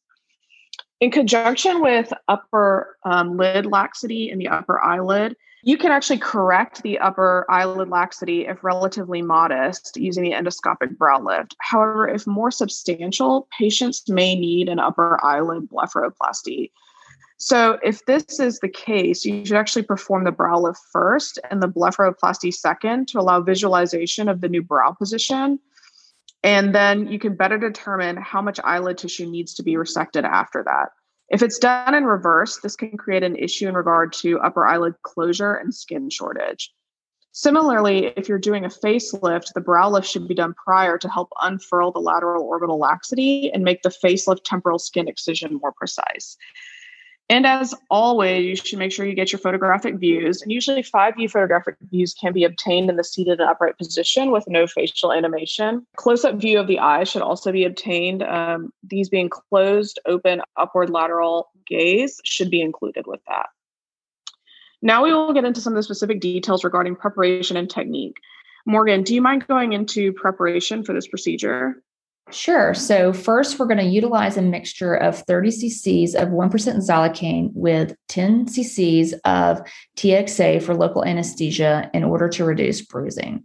In 1.01 1.11
conjunction 1.11 1.81
with 1.81 2.13
upper 2.27 2.97
um, 3.05 3.37
lid 3.37 3.67
laxity 3.67 4.31
in 4.31 4.39
the 4.39 4.49
upper 4.49 4.83
eyelid, 4.83 5.37
you 5.63 5.77
can 5.77 5.93
actually 5.93 6.19
correct 6.19 6.83
the 6.83 6.99
upper 6.99 7.45
eyelid 7.51 7.89
laxity 7.89 8.47
if 8.47 8.65
relatively 8.65 9.23
modest 9.23 9.97
using 9.97 10.25
the 10.25 10.33
endoscopic 10.33 10.97
brow 10.97 11.21
lift. 11.21 11.55
However, 11.61 12.09
if 12.09 12.27
more 12.27 12.51
substantial, 12.51 13.47
patients 13.57 14.09
may 14.09 14.35
need 14.35 14.69
an 14.69 14.79
upper 14.79 15.23
eyelid 15.25 15.69
blepharoplasty. 15.69 16.71
So, 17.41 17.79
if 17.85 18.05
this 18.05 18.41
is 18.41 18.59
the 18.59 18.69
case, 18.69 19.25
you 19.25 19.45
should 19.45 19.57
actually 19.57 19.85
perform 19.85 20.25
the 20.25 20.33
brow 20.33 20.59
lift 20.59 20.81
first 20.93 21.39
and 21.51 21.63
the 21.63 21.69
blepharoplasty 21.69 22.53
second 22.53 23.07
to 23.09 23.21
allow 23.21 23.41
visualization 23.41 24.29
of 24.29 24.41
the 24.41 24.49
new 24.49 24.63
brow 24.63 24.93
position. 24.93 25.61
And 26.43 26.75
then 26.75 27.07
you 27.07 27.21
can 27.21 27.37
better 27.37 27.57
determine 27.57 28.17
how 28.17 28.43
much 28.43 28.59
eyelid 28.65 28.99
tissue 28.99 29.31
needs 29.31 29.55
to 29.55 29.63
be 29.63 29.75
resected 29.75 30.25
after 30.25 30.65
that. 30.65 30.89
If 31.29 31.43
it's 31.43 31.59
done 31.59 31.95
in 31.95 32.05
reverse, 32.05 32.59
this 32.59 32.75
can 32.75 32.97
create 32.97 33.23
an 33.23 33.37
issue 33.37 33.69
in 33.69 33.75
regard 33.75 34.13
to 34.15 34.41
upper 34.41 34.67
eyelid 34.67 34.95
closure 35.03 35.55
and 35.55 35.73
skin 35.73 36.11
shortage. 36.11 36.73
Similarly, 37.33 38.15
if 38.17 38.29
you're 38.29 38.39
doing 38.39 38.65
a 38.65 38.69
facelift, 38.69 39.53
the 39.53 39.61
brow 39.61 39.91
lift 39.91 40.09
should 40.09 40.27
be 40.27 40.35
done 40.35 40.55
prior 40.55 40.99
to 40.99 41.09
help 41.09 41.29
unfurl 41.41 41.93
the 41.93 42.01
lateral 42.01 42.43
orbital 42.43 42.79
laxity 42.79 43.53
and 43.53 43.63
make 43.63 43.83
the 43.83 43.95
facelift 44.05 44.43
temporal 44.45 44.81
skin 44.81 45.07
excision 45.07 45.61
more 45.63 45.73
precise. 45.73 46.37
And 47.31 47.47
as 47.47 47.75
always, 47.91 48.47
you 48.47 48.57
should 48.57 48.79
make 48.79 48.91
sure 48.91 49.05
you 49.05 49.15
get 49.15 49.33
your 49.33 49.39
photographic 49.39 49.97
views. 49.97 50.41
And 50.41 50.51
usually, 50.51 50.83
five 50.83 51.17
view 51.17 51.29
photographic 51.29 51.77
views 51.91 52.15
can 52.15 52.33
be 52.33 52.45
obtained 52.45 52.89
in 52.89 52.97
the 52.97 53.05
seated 53.05 53.39
and 53.39 53.51
upright 53.51 53.77
position 53.77 54.31
with 54.31 54.49
no 54.49 54.67
facial 54.67 55.13
animation. 55.13 55.87
Close 55.97 56.25
up 56.25 56.37
view 56.37 56.59
of 56.59 56.67
the 56.67 56.79
eye 56.79 57.05
should 57.05 57.21
also 57.21 57.53
be 57.53 57.65
obtained. 57.65 58.23
Um, 58.23 58.73
these 58.83 59.11
being 59.11 59.29
closed, 59.29 59.99
open, 60.07 60.41
upward, 60.57 60.89
lateral 60.89 61.51
gaze 61.67 62.19
should 62.25 62.51
be 62.51 62.63
included 62.63 63.07
with 63.07 63.21
that. 63.29 63.49
Now 64.81 65.05
we 65.05 65.13
will 65.13 65.35
get 65.35 65.45
into 65.45 65.61
some 65.61 65.75
of 65.75 65.77
the 65.77 65.83
specific 65.83 66.21
details 66.21 66.65
regarding 66.65 66.97
preparation 66.97 67.59
and 67.59 67.69
technique. 67.69 68.17
Morgan, 68.65 69.03
do 69.03 69.15
you 69.15 69.21
mind 69.21 69.47
going 69.47 69.73
into 69.73 70.13
preparation 70.13 70.83
for 70.83 70.93
this 70.95 71.09
procedure? 71.09 71.83
Sure. 72.31 72.75
So, 72.75 73.13
first, 73.15 73.59
we're 73.59 73.67
going 73.67 73.79
to 73.79 73.85
utilize 73.85 74.37
a 74.37 74.43
mixture 74.43 74.95
of 74.95 75.19
30 75.21 75.49
cc's 75.49 76.15
of 76.15 76.29
1% 76.29 76.51
xylocaine 76.51 77.51
with 77.55 77.97
10 78.09 78.47
cc's 78.47 79.15
of 79.25 79.63
TXA 79.97 80.63
for 80.63 80.75
local 80.75 81.05
anesthesia 81.05 81.91
in 81.95 82.05
order 82.05 82.29
to 82.29 82.45
reduce 82.45 82.83
bruising. 82.83 83.45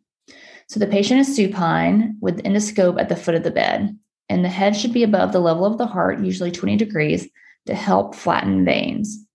So, 0.68 0.82
the 0.82 0.88
patient 0.88 1.22
is 1.22 1.34
supine 1.34 2.18
with 2.20 2.44
endoscope 2.44 3.00
at 3.00 3.08
the 3.08 3.16
foot 3.16 3.36
of 3.36 3.44
the 3.44 3.52
bed, 3.52 3.98
and 4.28 4.44
the 4.44 4.50
head 4.50 4.75
should 4.75 4.92
be 4.92 5.04
above 5.04 5.32
the 5.32 5.40
level 5.40 5.66
of 5.66 5.78
the 5.78 5.88
heart, 5.88 6.20
usually 6.20 6.52
20 6.52 6.75
degrees, 6.75 7.30
to 7.68 7.75
help 7.75 8.16
flatten 8.16 8.66
veins. 8.66 9.25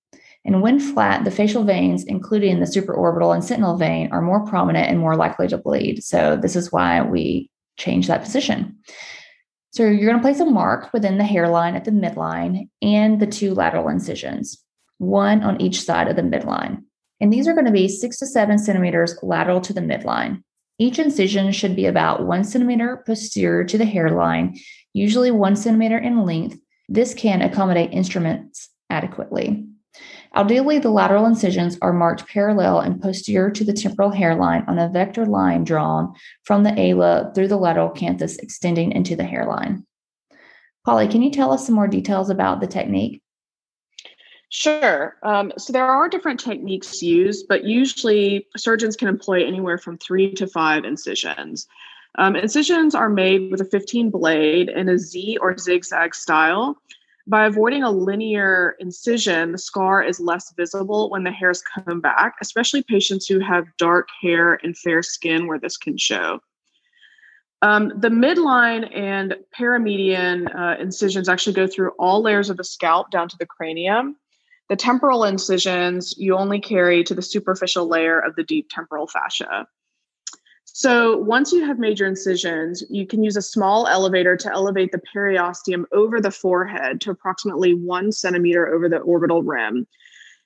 And 0.45 0.61
when 0.61 0.78
flat, 0.78 1.25
the 1.25 1.31
facial 1.31 1.64
veins, 1.64 2.05
including 2.05 2.61
the 2.61 2.67
supraorbital 2.67 3.35
and 3.35 3.43
sentinel 3.43 3.78
vein, 3.78 4.11
are 4.12 4.21
more 4.21 4.45
prominent 4.45 4.88
and 4.90 4.99
more 4.99 5.17
likely 5.17 5.49
to 5.49 5.57
bleed. 5.57 6.05
So, 6.05 6.37
this 6.37 6.55
is 6.55 6.71
why 6.71 7.00
we 7.00 7.50
change 7.78 8.09
that 8.09 8.23
position. 8.23 8.76
So 9.78 9.85
you're 9.85 10.11
going 10.11 10.16
to 10.16 10.20
place 10.20 10.40
a 10.40 10.44
mark 10.44 10.92
within 10.92 11.18
the 11.18 11.25
hairline 11.25 11.76
at 11.76 11.85
the 11.85 11.92
midline 11.92 12.68
and 12.82 13.20
the 13.20 13.28
two 13.28 13.54
lateral 13.54 13.88
incisions, 13.88 14.61
one 14.97 15.44
on 15.44 15.61
each 15.61 15.80
side 15.82 16.08
of 16.08 16.16
the 16.16 16.23
midline. 16.23 16.82
And 17.20 17.32
these 17.32 17.47
are 17.47 17.52
going 17.52 17.66
to 17.66 17.70
be 17.70 17.87
six 17.87 18.18
to 18.18 18.26
seven 18.26 18.58
centimeters 18.58 19.16
lateral 19.23 19.61
to 19.61 19.73
the 19.73 19.80
midline. 19.80 20.42
Each 20.80 20.99
incision 20.99 21.52
should 21.52 21.76
be 21.76 21.87
about 21.87 22.26
one 22.26 22.42
centimeter 22.42 23.04
posterior 23.06 23.62
to 23.66 23.78
the 23.78 23.85
hairline, 23.85 24.58
usually 24.94 25.30
one 25.30 25.54
centimeter 25.54 25.97
in 25.97 26.26
length. 26.26 26.58
This 26.88 27.14
can 27.14 27.40
accommodate 27.40 27.92
instruments 27.92 28.70
adequately. 28.90 29.64
Ideally, 30.35 30.78
the 30.78 30.90
lateral 30.90 31.26
incisions 31.26 31.78
are 31.80 31.92
marked 31.92 32.28
parallel 32.28 32.80
and 32.80 33.00
posterior 33.00 33.50
to 33.50 33.64
the 33.64 33.73
temporal 33.73 34.11
hairline 34.11 34.64
on 34.68 34.78
a 34.78 34.88
vector 34.88 35.26
line 35.26 35.64
drawn 35.64 36.14
from 36.44 36.62
the 36.62 36.78
ala 36.78 37.32
through 37.35 37.49
the 37.49 37.56
lateral 37.56 37.90
canthus 37.90 38.38
extending 38.38 38.92
into 38.92 39.16
the 39.16 39.25
hairline. 39.25 39.87
Polly, 40.85 41.08
can 41.08 41.23
you 41.23 41.30
tell 41.30 41.52
us 41.52 41.66
some 41.66 41.75
more 41.75 41.88
details 41.88 42.30
about 42.30 42.61
the 42.61 42.66
technique? 42.66 43.23
Sure. 44.50 45.16
Um, 45.23 45.52
so 45.58 45.73
there 45.73 45.85
are 45.85 46.08
different 46.08 46.40
techniques 46.40 47.02
used, 47.02 47.47
but 47.49 47.64
usually 47.64 48.47
surgeons 48.56 48.97
can 48.97 49.08
employ 49.08 49.47
anywhere 49.47 49.76
from 49.76 49.99
three 49.99 50.32
to 50.35 50.47
five 50.47 50.85
incisions. 50.85 51.66
Um, 52.16 52.35
incisions 52.35 52.94
are 52.94 53.11
made 53.11 53.50
with 53.50 53.61
a 53.61 53.66
15 53.66 54.11
blade 54.11 54.70
in 54.70 54.88
a 54.88 54.99
Z 54.99 55.38
or 55.40 55.56
zigzag 55.58 56.14
style. 56.14 56.80
By 57.28 57.44
avoiding 57.44 57.82
a 57.82 57.90
linear 57.90 58.75
incision, 58.78 59.52
the 59.52 59.58
scar 59.58 60.02
is 60.02 60.18
less 60.18 60.50
visible 60.56 61.11
when 61.11 61.25
the 61.25 61.30
hairs 61.30 61.62
come 61.62 62.00
back, 62.00 62.37
especially 62.40 62.82
patients 62.82 63.26
who 63.26 63.38
have 63.38 63.66
dark 63.76 64.08
hair 64.23 64.58
and 64.62 64.75
fair 64.75 65.02
skin 65.02 65.47
where 65.47 65.58
this 65.58 65.76
can 65.76 65.99
show. 65.99 66.40
Um, 67.61 67.92
the 67.94 68.08
midline 68.08 68.88
and 68.97 69.37
paramedian 69.58 70.49
uh, 70.58 70.80
incisions 70.80 71.28
actually 71.28 71.52
go 71.52 71.66
through 71.66 71.90
all 71.99 72.23
layers 72.23 72.49
of 72.49 72.56
the 72.56 72.64
scalp 72.64 73.11
down 73.11 73.28
to 73.28 73.37
the 73.38 73.47
cranium. 73.47 74.16
The 74.70 74.76
temporal 74.76 75.25
incisions 75.25 76.14
you 76.16 76.35
only 76.35 76.61
carry 76.61 77.04
to 77.04 77.14
the 77.14 77.20
superficial 77.20 77.87
layer 77.87 78.18
of 78.18 78.37
the 78.37 78.42
deep 78.42 78.68
temporal 78.70 79.06
fascia. 79.06 79.66
So 80.78 81.16
once 81.16 81.50
you 81.50 81.64
have 81.66 81.80
major 81.80 82.06
incisions, 82.06 82.85
you 82.88 83.04
can 83.04 83.25
use 83.25 83.37
a 83.37 83.42
small 83.42 83.88
elevator 83.88 84.37
to 84.37 84.52
elevate 84.52 84.92
the 84.92 85.02
periosteum 85.12 85.87
over 85.90 86.20
the 86.20 86.30
forehead 86.30 87.00
to 87.00 87.11
approximately 87.11 87.75
one 87.75 88.12
centimeter 88.12 88.73
over 88.73 88.88
the 88.88 88.99
orbital 88.99 89.42
rim. 89.42 89.88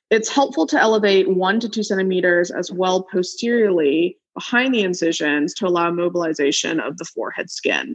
It's 0.08 0.30
helpful 0.30 0.66
to 0.68 0.80
elevate 0.80 1.28
one 1.28 1.60
to 1.60 1.68
two 1.68 1.82
centimeters 1.82 2.50
as 2.50 2.72
well 2.72 3.02
posteriorly 3.02 4.16
behind 4.32 4.72
the 4.72 4.80
incisions 4.80 5.52
to 5.56 5.66
allow 5.66 5.90
mobilization 5.90 6.80
of 6.80 6.96
the 6.96 7.04
forehead 7.04 7.50
skin. 7.50 7.94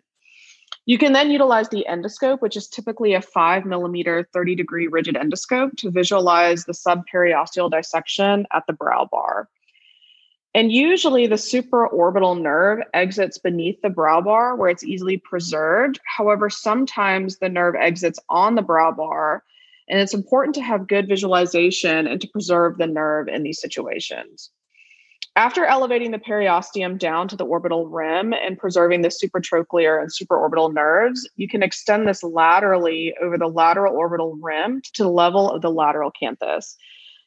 You 0.85 0.99
can 0.99 1.13
then 1.13 1.31
utilize 1.31 1.69
the 1.69 1.87
endoscope, 1.89 2.41
which 2.41 2.55
is 2.55 2.67
typically 2.67 3.15
a 3.15 3.21
five 3.21 3.65
millimeter, 3.65 4.29
30 4.31 4.53
degree 4.53 4.85
rigid 4.85 5.15
endoscope, 5.15 5.75
to 5.77 5.89
visualize 5.89 6.65
the 6.65 6.73
subperiosteal 6.73 7.71
dissection 7.71 8.45
at 8.53 8.67
the 8.67 8.73
brow 8.73 9.09
bar. 9.11 9.49
And 10.57 10.71
usually 10.71 11.27
the 11.27 11.35
supraorbital 11.35 12.41
nerve 12.41 12.79
exits 12.95 13.37
beneath 13.37 13.79
the 13.83 13.91
brow 13.91 14.21
bar 14.21 14.55
where 14.55 14.69
it's 14.69 14.83
easily 14.83 15.17
preserved. 15.17 15.99
However, 16.03 16.49
sometimes 16.49 17.37
the 17.37 17.47
nerve 17.47 17.75
exits 17.75 18.19
on 18.27 18.55
the 18.55 18.63
brow 18.63 18.91
bar, 18.91 19.43
and 19.87 19.99
it's 19.99 20.15
important 20.15 20.55
to 20.55 20.63
have 20.63 20.87
good 20.87 21.07
visualization 21.07 22.07
and 22.07 22.19
to 22.19 22.27
preserve 22.29 22.79
the 22.79 22.87
nerve 22.87 23.27
in 23.27 23.43
these 23.43 23.61
situations. 23.61 24.49
After 25.35 25.63
elevating 25.63 26.09
the 26.09 26.17
periosteum 26.17 26.97
down 26.97 27.27
to 27.27 27.35
the 27.35 27.45
orbital 27.45 27.85
rim 27.85 28.33
and 28.33 28.57
preserving 28.57 29.03
the 29.03 29.09
supratrochlear 29.09 30.01
and 30.01 30.09
supraorbital 30.09 30.73
nerves, 30.73 31.29
you 31.35 31.47
can 31.47 31.61
extend 31.61 32.07
this 32.07 32.23
laterally 32.23 33.13
over 33.21 33.37
the 33.37 33.45
lateral 33.45 33.95
orbital 33.95 34.35
rim 34.41 34.81
to 34.93 35.03
the 35.03 35.11
level 35.11 35.51
of 35.51 35.61
the 35.61 35.69
lateral 35.69 36.11
canthus 36.19 36.73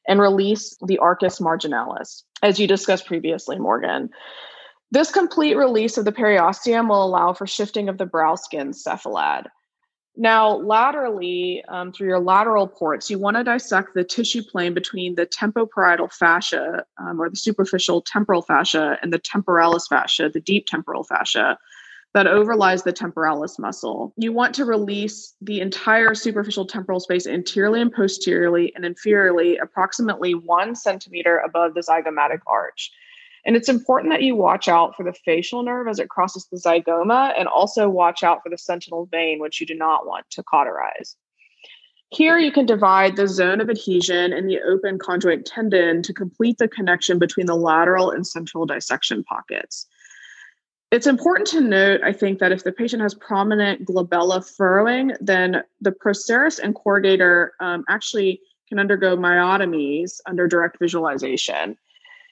and 0.09 0.21
release 0.21 0.77
the 0.85 0.99
arcus 0.99 1.39
marginalis, 1.39 2.25
as 2.43 2.59
you 2.59 2.67
discussed 2.67 3.07
previously, 3.07 3.59
Morgan. 3.59 4.11
This 4.91 5.11
complete 5.11 5.57
release 5.57 5.99
of 5.99 6.05
the 6.05 6.13
periosteum 6.13 6.89
will 6.89 7.05
allow 7.05 7.33
for 7.33 7.47
shifting 7.47 7.89
of 7.89 7.99
the 7.99 8.07
brow 8.07 8.35
skin 8.35 8.73
cephalad. 8.73 9.47
Now, 10.17 10.57
laterally, 10.57 11.63
um, 11.69 11.93
through 11.93 12.09
your 12.09 12.19
lateral 12.19 12.67
ports, 12.67 13.09
you 13.09 13.19
want 13.19 13.37
to 13.37 13.45
dissect 13.45 13.95
the 13.95 14.03
tissue 14.03 14.43
plane 14.43 14.75
between 14.75 15.15
the 15.15 15.27
tempoparietal 15.27 16.13
fascia 16.13 16.85
um, 16.99 17.21
or 17.21 17.31
the 17.31 17.37
superficial 17.37 18.03
temporal 18.03 18.43
fascia 18.43 18.99
and 19.03 19.13
the 19.13 19.21
temporalis 19.21 19.87
fascia, 19.87 20.29
the 20.29 20.41
deep 20.41 20.67
temporal 20.67 21.05
fascia 21.05 21.57
that 22.13 22.27
overlies 22.27 22.83
the 22.83 22.93
temporalis 22.93 23.59
muscle. 23.59 24.13
You 24.17 24.33
want 24.33 24.55
to 24.57 24.65
release 24.65 25.35
the 25.41 25.61
entire 25.61 26.15
superficial 26.15 26.67
temporal 26.67 26.99
space 26.99 27.27
anteriorly 27.27 27.81
and 27.81 27.93
posteriorly 27.93 28.73
and 28.75 28.85
inferiorly, 28.85 29.57
approximately 29.63 30.35
one 30.35 30.75
centimeter 30.75 31.39
above 31.39 31.75
the 31.75 31.83
zygomatic 31.83 32.41
arch. 32.47 32.91
And 33.47 33.57
it's 33.57 33.69
important 33.69 34.13
that 34.13 34.23
you 34.23 34.37
watch 34.37 34.69
out 34.69 34.97
for 34.97 35.05
the 35.05 35.13
facial 35.13 35.63
nerve 35.63 35.89
as 35.89 35.99
it 35.99 36.11
crosses 36.11 36.47
the 36.47 36.59
zygoma 36.59 37.33
and 37.39 37.49
also 37.49 37.89
watch 37.89 38.23
out 38.23 38.43
for 38.43 38.51
the 38.51 38.59
sentinel 38.59 39.07
vein, 39.07 39.39
which 39.39 39.61
you 39.61 39.67
do 39.67 39.75
not 39.75 40.07
want 40.07 40.29
to 40.31 40.43
cauterize. 40.43 41.17
Here 42.13 42.39
you 42.39 42.51
can 42.51 42.67
divide 42.67 43.15
the 43.15 43.29
zone 43.29 43.61
of 43.61 43.71
adhesion 43.71 44.33
and 44.33 44.51
the 44.51 44.59
open 44.69 44.99
conjoint 44.99 45.47
tendon 45.47 46.03
to 46.03 46.13
complete 46.13 46.59
the 46.59 46.67
connection 46.67 47.21
between 47.21 47.47
the 47.47 47.55
lateral 47.55 48.11
and 48.11 48.27
central 48.27 48.67
dissection 48.67 49.23
pockets. 49.23 49.87
It's 50.91 51.07
important 51.07 51.47
to 51.49 51.61
note, 51.61 52.01
I 52.03 52.13
think, 52.13 52.41
that 52.41 52.53
if 52.53 52.65
the 52.65 52.73
patient 52.73 53.03
has 53.03 53.15
prominent 53.15 53.85
glabella 53.85 54.45
furrowing, 54.45 55.13
then 55.21 55.63
the 55.81 55.93
procerus 55.93 56.59
and 56.59 56.75
corrugator 56.75 57.51
um, 57.61 57.85
actually 57.89 58.41
can 58.69 58.79
undergo 58.79 59.17
myotomies 59.17 60.21
under 60.27 60.49
direct 60.49 60.79
visualization 60.81 61.77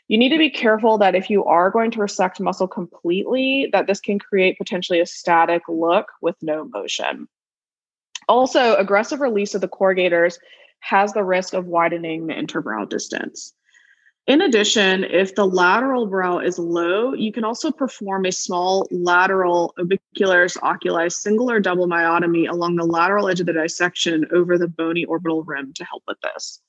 you 0.08 0.16
need 0.16 0.30
to 0.30 0.38
be 0.38 0.50
careful 0.50 0.96
that 0.98 1.14
if 1.14 1.28
you 1.28 1.44
are 1.44 1.70
going 1.70 1.90
to 1.90 2.00
resect 2.00 2.40
muscle 2.40 2.66
completely, 2.66 3.68
that 3.72 3.86
this 3.86 4.00
can 4.00 4.18
create 4.18 4.56
potentially 4.56 5.00
a 5.00 5.06
static 5.06 5.62
look 5.68 6.06
with 6.22 6.34
no 6.42 6.64
motion. 6.64 7.28
Also, 8.26 8.74
aggressive 8.76 9.20
release 9.20 9.54
of 9.54 9.60
the 9.60 9.68
corrugators 9.68 10.38
has 10.80 11.12
the 11.12 11.24
risk 11.24 11.52
of 11.52 11.66
widening 11.66 12.26
the 12.26 12.34
interbrow 12.34 12.88
distance. 12.88 13.52
In 14.28 14.42
addition, 14.42 15.04
if 15.04 15.34
the 15.34 15.46
lateral 15.46 16.06
brow 16.06 16.38
is 16.38 16.58
low, 16.58 17.14
you 17.14 17.32
can 17.32 17.44
also 17.44 17.70
perform 17.70 18.26
a 18.26 18.30
small 18.30 18.86
lateral 18.90 19.74
orbicularis 19.78 20.62
oculi 20.62 21.08
single 21.08 21.50
or 21.50 21.60
double 21.60 21.88
myotomy 21.88 22.46
along 22.46 22.76
the 22.76 22.84
lateral 22.84 23.30
edge 23.30 23.40
of 23.40 23.46
the 23.46 23.54
dissection 23.54 24.26
over 24.30 24.58
the 24.58 24.68
bony 24.68 25.06
orbital 25.06 25.44
rim 25.44 25.72
to 25.72 25.84
help 25.86 26.02
with 26.06 26.18
this. 26.20 26.60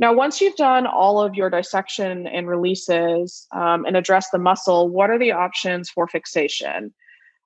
Now, 0.00 0.12
once 0.12 0.40
you've 0.40 0.56
done 0.56 0.88
all 0.88 1.22
of 1.22 1.36
your 1.36 1.50
dissection 1.50 2.26
and 2.26 2.48
releases 2.48 3.46
um, 3.52 3.84
and 3.84 3.96
address 3.96 4.30
the 4.30 4.38
muscle, 4.38 4.88
what 4.88 5.08
are 5.08 5.20
the 5.20 5.30
options 5.30 5.88
for 5.88 6.08
fixation? 6.08 6.92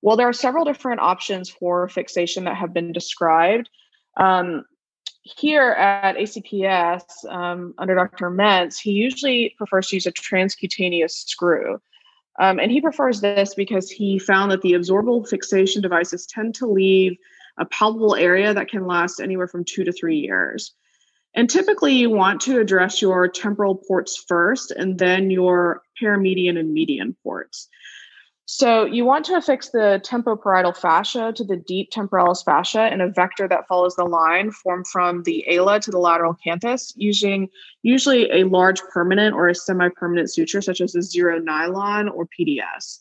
Well, 0.01 0.17
there 0.17 0.31
are 0.31 0.33
several 0.33 0.65
different 0.65 1.01
options 1.01 1.51
for 1.51 1.89
fixation 1.89 2.45
that 2.45 2.57
have 2.57 2.73
been 2.73 2.91
described. 2.91 3.69
Um, 4.17 4.65
here 5.37 5.71
at 5.73 6.17
ACPS, 6.17 7.25
um, 7.29 7.75
under 7.79 7.95
Dr. 7.95 8.31
Mentz, 8.31 8.79
he 8.79 8.93
usually 8.93 9.55
prefers 9.59 9.89
to 9.89 9.97
use 9.97 10.07
a 10.07 10.13
transcutaneous 10.13 11.11
screw. 11.11 11.81
Um, 12.39 12.59
and 12.59 12.71
he 12.71 12.81
prefers 12.81 13.21
this 13.21 13.55
because 13.55 13.91
he 13.91 14.19
found 14.19 14.51
that 14.51 14.63
the 14.63 14.73
absorbable 14.73 15.27
fixation 15.27 15.83
devices 15.83 16.27
tend 16.27 16.55
to 16.57 16.67
leave 16.67 17.17
a 17.59 17.65
palpable 17.65 18.15
area 18.15 18.53
that 18.53 18.69
can 18.69 18.87
last 18.87 19.21
anywhere 19.21 19.49
from 19.49 19.65
two 19.65 19.85
to 19.85 19.93
three 19.93 20.19
years. 20.19 20.75
And 21.35 21.51
typically, 21.51 21.95
you 21.95 22.11
want 22.11 22.41
to 22.43 22.61
address 22.61 23.03
your 23.03 23.29
temporal 23.29 23.75
ports 23.75 24.23
first 24.29 24.71
and 24.71 24.99
then 24.99 25.31
your 25.31 25.83
paramedian 26.01 26.59
and 26.59 26.73
median 26.73 27.17
ports. 27.23 27.69
So, 28.49 28.85
you 28.85 29.05
want 29.05 29.25
to 29.25 29.35
affix 29.35 29.71
the 29.71 30.01
tempoparietal 30.05 30.77
fascia 30.77 31.33
to 31.35 31.43
the 31.43 31.57
deep 31.57 31.91
temporalis 31.91 32.45
fascia 32.45 32.93
in 32.93 33.01
a 33.01 33.09
vector 33.09 33.49
that 33.49 33.67
follows 33.67 33.97
the 33.97 34.05
line 34.05 34.53
formed 34.53 34.87
from 34.87 35.25
the 35.25 35.45
ala 35.49 35.81
to 35.81 35.91
the 35.91 35.99
lateral 35.99 36.37
canthus 36.47 36.93
using 36.95 37.49
usually 37.83 38.31
a 38.31 38.45
large 38.45 38.81
permanent 38.93 39.35
or 39.35 39.49
a 39.49 39.55
semi 39.55 39.89
permanent 39.89 40.31
suture, 40.31 40.63
such 40.63 40.81
as 40.81 40.95
a 40.95 41.03
zero 41.03 41.41
nylon 41.41 42.09
or 42.09 42.29
PDS. 42.39 43.01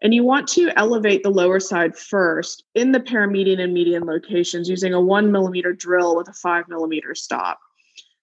And 0.00 0.14
you 0.14 0.24
want 0.24 0.48
to 0.48 0.70
elevate 0.76 1.22
the 1.22 1.30
lower 1.30 1.60
side 1.60 1.94
first 1.94 2.64
in 2.74 2.92
the 2.92 3.00
paramedian 3.00 3.60
and 3.60 3.74
median 3.74 4.04
locations 4.04 4.66
using 4.66 4.94
a 4.94 5.00
one 5.00 5.30
millimeter 5.30 5.74
drill 5.74 6.16
with 6.16 6.28
a 6.28 6.32
five 6.32 6.68
millimeter 6.68 7.14
stop. 7.14 7.58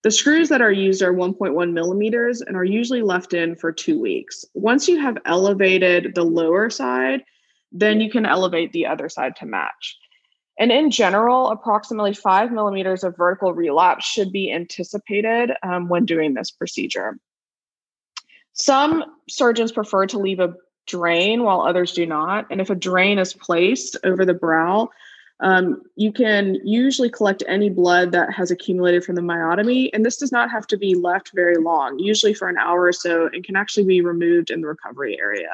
The 0.03 0.11
screws 0.11 0.49
that 0.49 0.61
are 0.61 0.71
used 0.71 1.01
are 1.01 1.13
1.1 1.13 1.71
millimeters 1.71 2.41
and 2.41 2.57
are 2.57 2.63
usually 2.63 3.01
left 3.01 3.33
in 3.33 3.55
for 3.55 3.71
two 3.71 3.99
weeks. 3.99 4.43
Once 4.53 4.89
you 4.89 4.99
have 4.99 5.17
elevated 5.25 6.13
the 6.13 6.23
lower 6.23 6.69
side, 6.69 7.23
then 7.71 8.01
you 8.01 8.11
can 8.11 8.25
elevate 8.25 8.73
the 8.73 8.85
other 8.85 9.07
side 9.07 9.37
to 9.37 9.45
match. 9.45 9.97
And 10.59 10.71
in 10.71 10.91
general, 10.91 11.49
approximately 11.49 12.13
five 12.13 12.51
millimeters 12.51 13.03
of 13.03 13.17
vertical 13.17 13.53
relapse 13.53 14.05
should 14.05 14.31
be 14.31 14.51
anticipated 14.51 15.51
um, 15.63 15.87
when 15.87 16.05
doing 16.05 16.33
this 16.33 16.51
procedure. 16.51 17.17
Some 18.51 19.05
surgeons 19.29 19.71
prefer 19.71 20.05
to 20.07 20.19
leave 20.19 20.39
a 20.39 20.53
drain 20.85 21.43
while 21.43 21.61
others 21.61 21.93
do 21.93 22.05
not. 22.05 22.45
And 22.51 22.59
if 22.59 22.69
a 22.69 22.75
drain 22.75 23.19
is 23.19 23.33
placed 23.33 23.97
over 24.03 24.25
the 24.25 24.33
brow, 24.33 24.89
um, 25.39 25.81
you 25.95 26.11
can 26.11 26.55
usually 26.63 27.09
collect 27.09 27.43
any 27.47 27.69
blood 27.69 28.11
that 28.11 28.31
has 28.33 28.51
accumulated 28.51 29.03
from 29.03 29.15
the 29.15 29.21
myotomy, 29.21 29.89
and 29.93 30.05
this 30.05 30.17
does 30.17 30.31
not 30.31 30.49
have 30.51 30.67
to 30.67 30.77
be 30.77 30.95
left 30.95 31.31
very 31.33 31.57
long, 31.57 31.99
usually 31.99 32.33
for 32.33 32.47
an 32.47 32.57
hour 32.57 32.83
or 32.83 32.93
so, 32.93 33.29
and 33.33 33.43
can 33.43 33.55
actually 33.55 33.85
be 33.85 34.01
removed 34.01 34.51
in 34.51 34.61
the 34.61 34.67
recovery 34.67 35.17
area. 35.19 35.49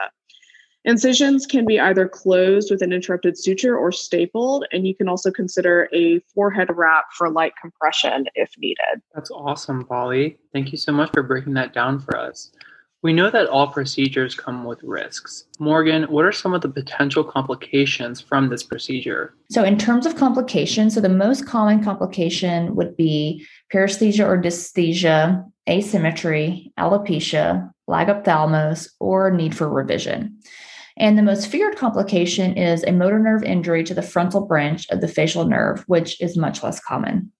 Incisions 0.85 1.45
can 1.45 1.65
be 1.65 1.79
either 1.79 2.07
closed 2.07 2.71
with 2.71 2.81
an 2.81 2.93
interrupted 2.93 3.37
suture 3.37 3.77
or 3.77 3.91
stapled, 3.91 4.65
and 4.71 4.87
you 4.87 4.95
can 4.95 5.09
also 5.09 5.29
consider 5.29 5.89
a 5.93 6.19
forehead 6.33 6.69
wrap 6.73 7.05
for 7.17 7.29
light 7.29 7.53
compression 7.61 8.25
if 8.35 8.51
needed. 8.57 9.01
That's 9.13 9.29
awesome, 9.29 9.85
Polly. 9.85 10.37
Thank 10.53 10.71
you 10.71 10.77
so 10.77 10.93
much 10.93 11.11
for 11.13 11.21
breaking 11.21 11.53
that 11.55 11.73
down 11.73 11.99
for 11.99 12.17
us. 12.17 12.51
We 13.01 13.13
know 13.13 13.29
that 13.29 13.47
all 13.47 13.67
procedures 13.67 14.35
come 14.35 14.65
with 14.65 14.83
risks. 14.83 15.45
Morgan, 15.57 16.03
what 16.03 16.25
are 16.25 16.33
some 16.33 16.53
of 16.53 16.61
the 16.61 16.67
potential 16.67 17.23
complications 17.23 18.19
from 18.19 18.49
this 18.49 18.61
procedure? 18.61 19.33
So, 19.49 19.63
in 19.63 19.77
terms 19.77 20.05
of 20.05 20.17
complications, 20.17 20.95
so 20.95 21.01
the 21.01 21.07
most 21.07 21.47
common 21.47 21.81
complication 21.81 22.75
would 22.75 22.97
be 22.97 23.45
paresthesia 23.73 24.27
or 24.27 24.41
dysesthesia, 24.41 25.45
asymmetry, 25.69 26.73
alopecia, 26.77 27.71
lag 27.87 28.07
ophthalmos, 28.07 28.89
or 28.99 29.31
need 29.31 29.55
for 29.55 29.69
revision. 29.69 30.37
And 30.97 31.17
the 31.17 31.23
most 31.23 31.47
feared 31.47 31.77
complication 31.77 32.57
is 32.57 32.83
a 32.83 32.91
motor 32.91 33.19
nerve 33.19 33.43
injury 33.43 33.85
to 33.85 33.93
the 33.93 34.01
frontal 34.01 34.45
branch 34.45 34.89
of 34.89 34.99
the 34.99 35.07
facial 35.07 35.45
nerve, 35.45 35.85
which 35.87 36.19
is 36.19 36.35
much 36.35 36.61
less 36.63 36.81
common. 36.81 37.31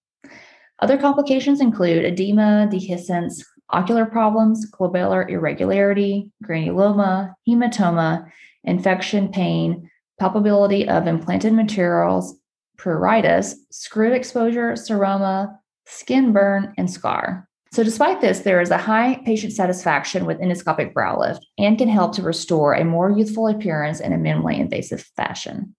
Other 0.80 0.96
complications 0.96 1.60
include 1.60 2.06
edema, 2.06 2.66
dehiscence, 2.72 3.44
ocular 3.72 4.06
problems, 4.06 4.70
glabellar 4.70 5.28
irregularity, 5.28 6.30
granuloma, 6.44 7.34
hematoma, 7.48 8.30
infection, 8.64 9.28
pain, 9.28 9.90
palpability 10.20 10.86
of 10.88 11.06
implanted 11.06 11.52
materials, 11.52 12.36
pruritus, 12.78 13.54
screw 13.70 14.12
exposure, 14.12 14.72
seroma, 14.72 15.56
skin 15.86 16.32
burn, 16.32 16.72
and 16.76 16.90
scar. 16.90 17.48
So, 17.72 17.84
despite 17.84 18.20
this, 18.20 18.40
there 18.40 18.60
is 18.60 18.70
a 18.70 18.78
high 18.78 19.22
patient 19.24 19.52
satisfaction 19.52 20.26
with 20.26 20.40
endoscopic 20.40 20.92
brow 20.92 21.20
lift 21.20 21.46
and 21.56 21.78
can 21.78 21.88
help 21.88 22.14
to 22.16 22.22
restore 22.22 22.74
a 22.74 22.84
more 22.84 23.10
youthful 23.10 23.46
appearance 23.46 24.00
in 24.00 24.12
a 24.12 24.16
minimally 24.16 24.58
invasive 24.58 25.02
fashion. 25.16 25.74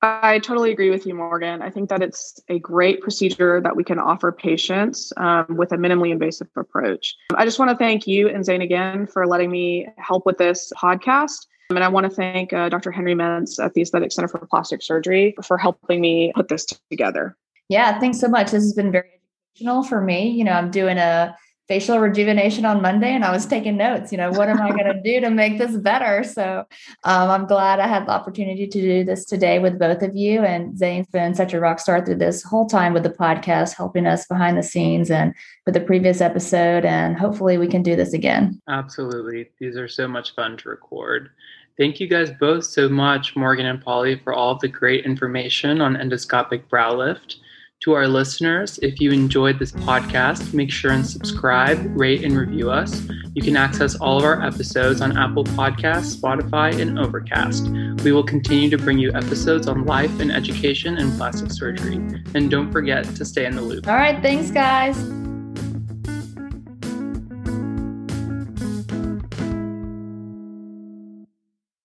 I 0.00 0.38
totally 0.38 0.70
agree 0.70 0.90
with 0.90 1.06
you, 1.06 1.14
Morgan. 1.14 1.60
I 1.60 1.70
think 1.70 1.88
that 1.88 2.02
it's 2.02 2.40
a 2.48 2.58
great 2.60 3.00
procedure 3.00 3.60
that 3.60 3.74
we 3.74 3.82
can 3.82 3.98
offer 3.98 4.30
patients 4.30 5.12
um, 5.16 5.46
with 5.56 5.72
a 5.72 5.76
minimally 5.76 6.10
invasive 6.10 6.48
approach. 6.54 7.16
I 7.34 7.44
just 7.44 7.58
want 7.58 7.70
to 7.72 7.76
thank 7.76 8.06
you 8.06 8.28
and 8.28 8.44
Zain 8.44 8.62
again 8.62 9.08
for 9.08 9.26
letting 9.26 9.50
me 9.50 9.88
help 9.96 10.24
with 10.24 10.38
this 10.38 10.72
podcast. 10.76 11.46
And 11.70 11.82
I 11.82 11.88
want 11.88 12.04
to 12.04 12.10
thank 12.10 12.52
uh, 12.52 12.68
Dr. 12.68 12.92
Henry 12.92 13.14
Mentz 13.14 13.62
at 13.62 13.74
the 13.74 13.82
Aesthetic 13.82 14.12
Center 14.12 14.28
for 14.28 14.38
Plastic 14.46 14.82
Surgery 14.82 15.34
for 15.42 15.58
helping 15.58 16.00
me 16.00 16.32
put 16.34 16.48
this 16.48 16.64
together. 16.90 17.36
Yeah, 17.68 17.98
thanks 17.98 18.20
so 18.20 18.28
much. 18.28 18.52
This 18.52 18.62
has 18.62 18.72
been 18.72 18.92
very 18.92 19.20
educational 19.54 19.82
for 19.82 20.00
me. 20.00 20.30
You 20.30 20.44
know, 20.44 20.52
I'm 20.52 20.70
doing 20.70 20.96
a 20.96 21.36
facial 21.68 21.98
rejuvenation 21.98 22.64
on 22.64 22.80
Monday 22.80 23.14
and 23.14 23.24
I 23.24 23.30
was 23.30 23.44
taking 23.44 23.76
notes. 23.76 24.10
You 24.10 24.18
know, 24.18 24.30
what 24.30 24.48
am 24.48 24.60
I 24.60 24.70
going 24.70 24.86
to 24.86 25.00
do 25.02 25.20
to 25.20 25.30
make 25.30 25.58
this 25.58 25.76
better? 25.76 26.24
So 26.24 26.64
um, 27.04 27.30
I'm 27.30 27.46
glad 27.46 27.78
I 27.78 27.86
had 27.86 28.06
the 28.06 28.12
opportunity 28.12 28.66
to 28.66 28.80
do 28.80 29.04
this 29.04 29.26
today 29.26 29.58
with 29.58 29.78
both 29.78 30.02
of 30.02 30.16
you. 30.16 30.40
And 30.40 30.76
Zain's 30.78 31.06
been 31.08 31.34
such 31.34 31.52
a 31.52 31.60
rock 31.60 31.78
star 31.78 32.04
through 32.04 32.16
this 32.16 32.42
whole 32.42 32.66
time 32.66 32.94
with 32.94 33.02
the 33.02 33.10
podcast, 33.10 33.76
helping 33.76 34.06
us 34.06 34.26
behind 34.26 34.56
the 34.56 34.62
scenes 34.62 35.10
and 35.10 35.34
with 35.66 35.74
the 35.74 35.80
previous 35.80 36.22
episode. 36.22 36.86
And 36.86 37.18
hopefully 37.18 37.58
we 37.58 37.68
can 37.68 37.82
do 37.82 37.94
this 37.94 38.14
again. 38.14 38.60
Absolutely. 38.68 39.50
These 39.60 39.76
are 39.76 39.88
so 39.88 40.08
much 40.08 40.34
fun 40.34 40.56
to 40.56 40.70
record. 40.70 41.30
Thank 41.76 42.00
you 42.00 42.08
guys 42.08 42.30
both 42.40 42.64
so 42.64 42.88
much, 42.88 43.36
Morgan 43.36 43.66
and 43.66 43.80
Polly, 43.80 44.18
for 44.24 44.32
all 44.32 44.56
the 44.56 44.66
great 44.66 45.04
information 45.04 45.80
on 45.80 45.96
endoscopic 45.96 46.68
brow 46.68 46.94
lift. 46.94 47.36
To 47.82 47.92
our 47.92 48.08
listeners, 48.08 48.80
if 48.82 49.00
you 49.00 49.12
enjoyed 49.12 49.60
this 49.60 49.70
podcast, 49.70 50.52
make 50.52 50.68
sure 50.68 50.90
and 50.90 51.06
subscribe, 51.06 51.78
rate, 51.96 52.24
and 52.24 52.36
review 52.36 52.72
us. 52.72 53.06
You 53.34 53.42
can 53.42 53.56
access 53.56 53.94
all 53.94 54.18
of 54.18 54.24
our 54.24 54.44
episodes 54.44 55.00
on 55.00 55.16
Apple 55.16 55.44
Podcasts, 55.44 56.16
Spotify, 56.16 56.76
and 56.80 56.98
Overcast. 56.98 57.68
We 58.02 58.10
will 58.10 58.24
continue 58.24 58.68
to 58.70 58.78
bring 58.78 58.98
you 58.98 59.12
episodes 59.12 59.68
on 59.68 59.86
life 59.86 60.18
and 60.18 60.32
education 60.32 60.98
and 60.98 61.16
plastic 61.16 61.52
surgery. 61.52 61.96
And 62.34 62.50
don't 62.50 62.72
forget 62.72 63.04
to 63.04 63.24
stay 63.24 63.46
in 63.46 63.54
the 63.54 63.62
loop. 63.62 63.86
All 63.86 63.94
right. 63.94 64.20
Thanks, 64.20 64.50
guys. 64.50 64.98